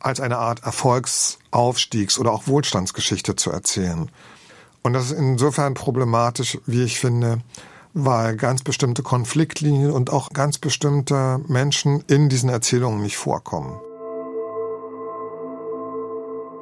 als 0.00 0.20
eine 0.20 0.38
Art 0.38 0.62
Erfolgsaufstiegs- 0.64 2.18
oder 2.18 2.32
auch 2.32 2.46
Wohlstandsgeschichte 2.46 3.36
zu 3.36 3.50
erzählen. 3.50 4.10
Und 4.82 4.92
das 4.92 5.06
ist 5.06 5.18
insofern 5.18 5.74
problematisch, 5.74 6.58
wie 6.66 6.82
ich 6.82 6.98
finde, 6.98 7.38
weil 7.94 8.36
ganz 8.36 8.62
bestimmte 8.62 9.02
Konfliktlinien 9.02 9.90
und 9.90 10.10
auch 10.10 10.30
ganz 10.30 10.58
bestimmte 10.58 11.40
Menschen 11.46 12.02
in 12.06 12.28
diesen 12.28 12.48
Erzählungen 12.48 13.02
nicht 13.02 13.16
vorkommen. 13.16 13.80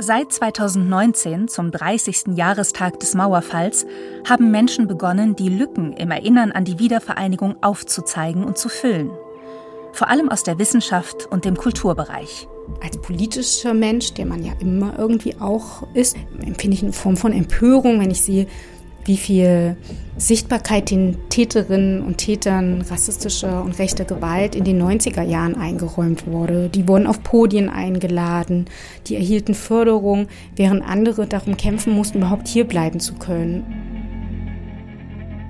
Seit 0.03 0.33
2019, 0.33 1.49
zum 1.49 1.71
30. 1.71 2.29
Jahrestag 2.35 2.99
des 3.01 3.15
Mauerfalls, 3.15 3.85
haben 4.27 4.51
Menschen 4.51 4.89
begonnen, 4.89 5.37
die 5.37 5.51
Lücken 5.51 5.93
im 5.93 6.11
Erinnern 6.11 6.53
an 6.53 6.65
die 6.65 6.79
Wiedervereinigung 6.79 7.63
aufzuzeigen 7.63 8.45
und 8.45 8.57
zu 8.57 8.71
füllen. 8.71 9.11
Vor 9.93 10.09
allem 10.09 10.31
aus 10.31 10.43
der 10.43 10.59
Wissenschaft 10.59 11.27
und 11.27 11.45
dem 11.45 11.55
Kulturbereich. 11.55 12.49
Als 12.83 12.97
politischer 12.97 13.75
Mensch, 13.75 14.15
der 14.15 14.25
man 14.25 14.43
ja 14.43 14.55
immer 14.59 14.99
irgendwie 14.99 15.37
auch 15.39 15.87
ist, 15.93 16.17
empfinde 16.43 16.77
ich 16.77 16.83
eine 16.83 16.95
Form 16.95 17.19
von 17.19 17.35
Empörung, 17.35 18.01
wenn 18.01 18.11
ich 18.11 18.23
sehe, 18.23 18.47
wie 19.05 19.17
viel 19.17 19.77
Sichtbarkeit 20.17 20.91
den 20.91 21.17
Täterinnen 21.31 22.03
und 22.03 22.19
Tätern 22.19 22.83
rassistischer 22.83 23.63
und 23.63 23.79
rechter 23.79 24.05
Gewalt 24.05 24.55
in 24.55 24.65
den 24.65 24.81
90er 24.83 25.23
Jahren 25.23 25.57
eingeräumt 25.57 26.27
wurde. 26.27 26.69
Die 26.69 26.87
wurden 26.87 27.07
auf 27.07 27.23
Podien 27.23 27.69
eingeladen, 27.69 28.67
die 29.07 29.17
erhielten 29.17 29.55
Förderung, 29.55 30.29
während 30.57 30.85
andere 30.85 31.27
darum 31.27 31.57
kämpfen 31.57 31.95
mussten, 31.95 32.19
überhaupt 32.19 32.49
hier 32.49 32.67
bleiben 32.67 33.01
zu 33.01 33.15
können. 33.15 33.65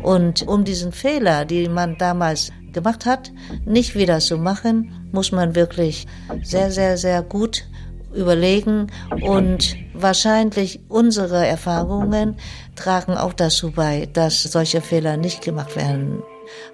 Und 0.03 0.47
um 0.49 0.65
diesen 0.65 0.93
Fehler, 0.93 1.45
den 1.45 1.75
man 1.75 1.99
damals 1.99 2.53
gemacht 2.73 3.05
hat, 3.05 3.33
nicht 3.67 3.97
wieder 3.97 4.21
zu 4.21 4.39
machen, 4.39 4.93
muss 5.13 5.33
man 5.33 5.55
wirklich 5.55 6.07
sehr, 6.43 6.71
sehr, 6.71 6.97
sehr 6.97 7.23
gut 7.23 7.67
überlegen 8.15 8.89
und 9.23 9.77
wahrscheinlich 9.95 10.81
unsere 10.89 11.47
Erfahrungen 11.47 12.37
tragen 12.77 13.15
auch 13.15 13.33
dazu 13.33 13.71
bei, 13.71 14.09
dass 14.13 14.43
solche 14.43 14.81
Fehler 14.81 15.17
nicht 15.17 15.43
gemacht 15.43 15.77
werden. 15.77 16.23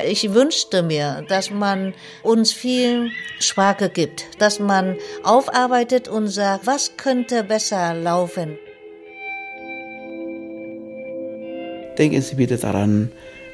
Ich 0.05 0.33
wünschte 0.33 0.83
mir, 0.83 1.25
dass 1.29 1.51
man 1.51 1.93
uns 2.23 2.53
viel 2.53 3.11
Sprache 3.41 3.91
gibt, 3.91 4.25
dass 4.39 4.59
man 4.59 4.97
aufarbeitet 5.23 6.09
und 6.09 6.29
sagt, 6.29 6.67
was 6.67 6.97
könnte 6.97 7.45
besser 7.45 7.95
laufen. 7.95 8.59
Denken 11.99 12.21
Sie 12.21 12.37
bitte 12.37 12.57
daran, 12.59 13.11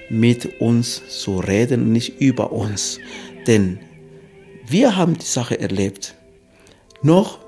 mit 0.09 0.61
uns 0.61 1.03
zu 1.09 1.39
reden 1.39 1.93
nicht 1.93 2.21
über 2.21 2.53
uns. 2.53 2.99
Denn 3.47 3.79
wir 4.67 4.97
haben 4.97 5.19
die 5.19 5.27
Sache 5.27 5.59
erlebt. 5.59 6.15
Noch 7.03 7.39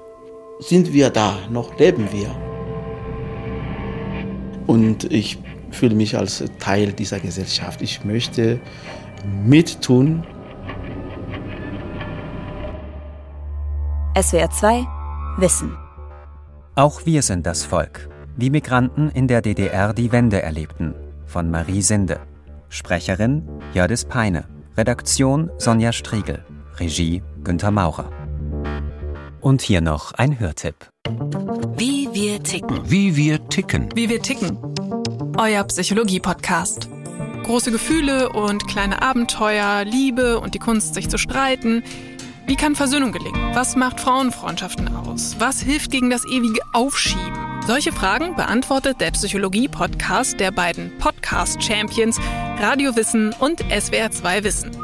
sind 0.59 0.93
wir 0.93 1.11
da, 1.11 1.39
noch 1.51 1.79
leben 1.79 2.09
wir. 2.13 2.31
Und 4.67 5.05
ich 5.13 5.39
fühle 5.71 5.95
mich 5.95 6.17
als 6.17 6.45
Teil 6.59 6.93
dieser 6.93 7.21
Gesellschaft. 7.21 7.83
Ich 7.83 8.05
möchte 8.05 8.61
mittun. 9.45 10.25
SWR 14.21 14.51
2 14.51 14.87
Wissen. 15.39 15.77
Auch 16.77 17.05
wir 17.05 17.23
sind 17.23 17.47
das 17.47 17.65
Volk. 17.65 18.09
Wie 18.37 18.51
Migranten 18.51 19.11
in 19.11 19.29
der 19.29 19.43
DDR 19.43 19.93
die 19.93 20.13
Wende 20.13 20.43
erlebten. 20.43 20.95
Von 21.27 21.51
Marie 21.51 21.83
Sinde. 21.83 22.21
Sprecherin 22.69 23.43
Jördis 23.75 24.05
Peine. 24.05 24.45
Redaktion 24.77 25.51
Sonja 25.59 25.93
Striegel. 25.93 26.45
Regie 26.79 27.23
Günter 27.43 27.71
Maurer. 27.71 28.11
Und 29.45 29.61
hier 29.61 29.83
noch 29.83 30.13
ein 30.13 30.41
Hörtipp. 30.41 30.89
Wie 31.77 32.09
wir 32.15 32.43
ticken. 32.43 32.81
Wie 32.91 33.15
wir 33.15 33.47
ticken. 33.51 33.91
Wie 33.95 34.09
wir 34.09 34.23
ticken. 34.23 34.57
Euer 35.37 35.63
Psychologie-Podcast. 35.65 36.89
Große 37.43 37.71
Gefühle 37.71 38.31
und 38.31 38.67
kleine 38.67 39.03
Abenteuer, 39.03 39.85
Liebe 39.85 40.41
und 40.41 40.55
die 40.55 40.59
Kunst, 40.59 40.95
sich 40.95 41.11
zu 41.11 41.19
streiten. 41.19 41.85
Wie 42.47 42.57
kann 42.57 42.75
Versöhnung 42.75 43.13
gelingen? 43.13 43.55
Was 43.55 43.77
macht 43.77 44.01
Frauenfreundschaften 44.01 44.89
aus? 44.97 45.37
Was 45.39 45.61
hilft 45.61 45.91
gegen 45.91 46.09
das 46.09 46.25
ewige 46.25 46.63
Aufschieben? 46.73 47.61
Solche 47.67 47.93
Fragen 47.93 48.37
beantwortet 48.37 49.03
der 49.03 49.11
Psychologie-Podcast 49.11 50.41
der 50.41 50.53
beiden 50.53 50.91
Podcast-Champions 50.97 52.19
Radio 52.59 52.97
Wissen 52.97 53.35
und 53.41 53.61
SWR 53.61 54.11
2 54.11 54.43
Wissen. 54.43 54.84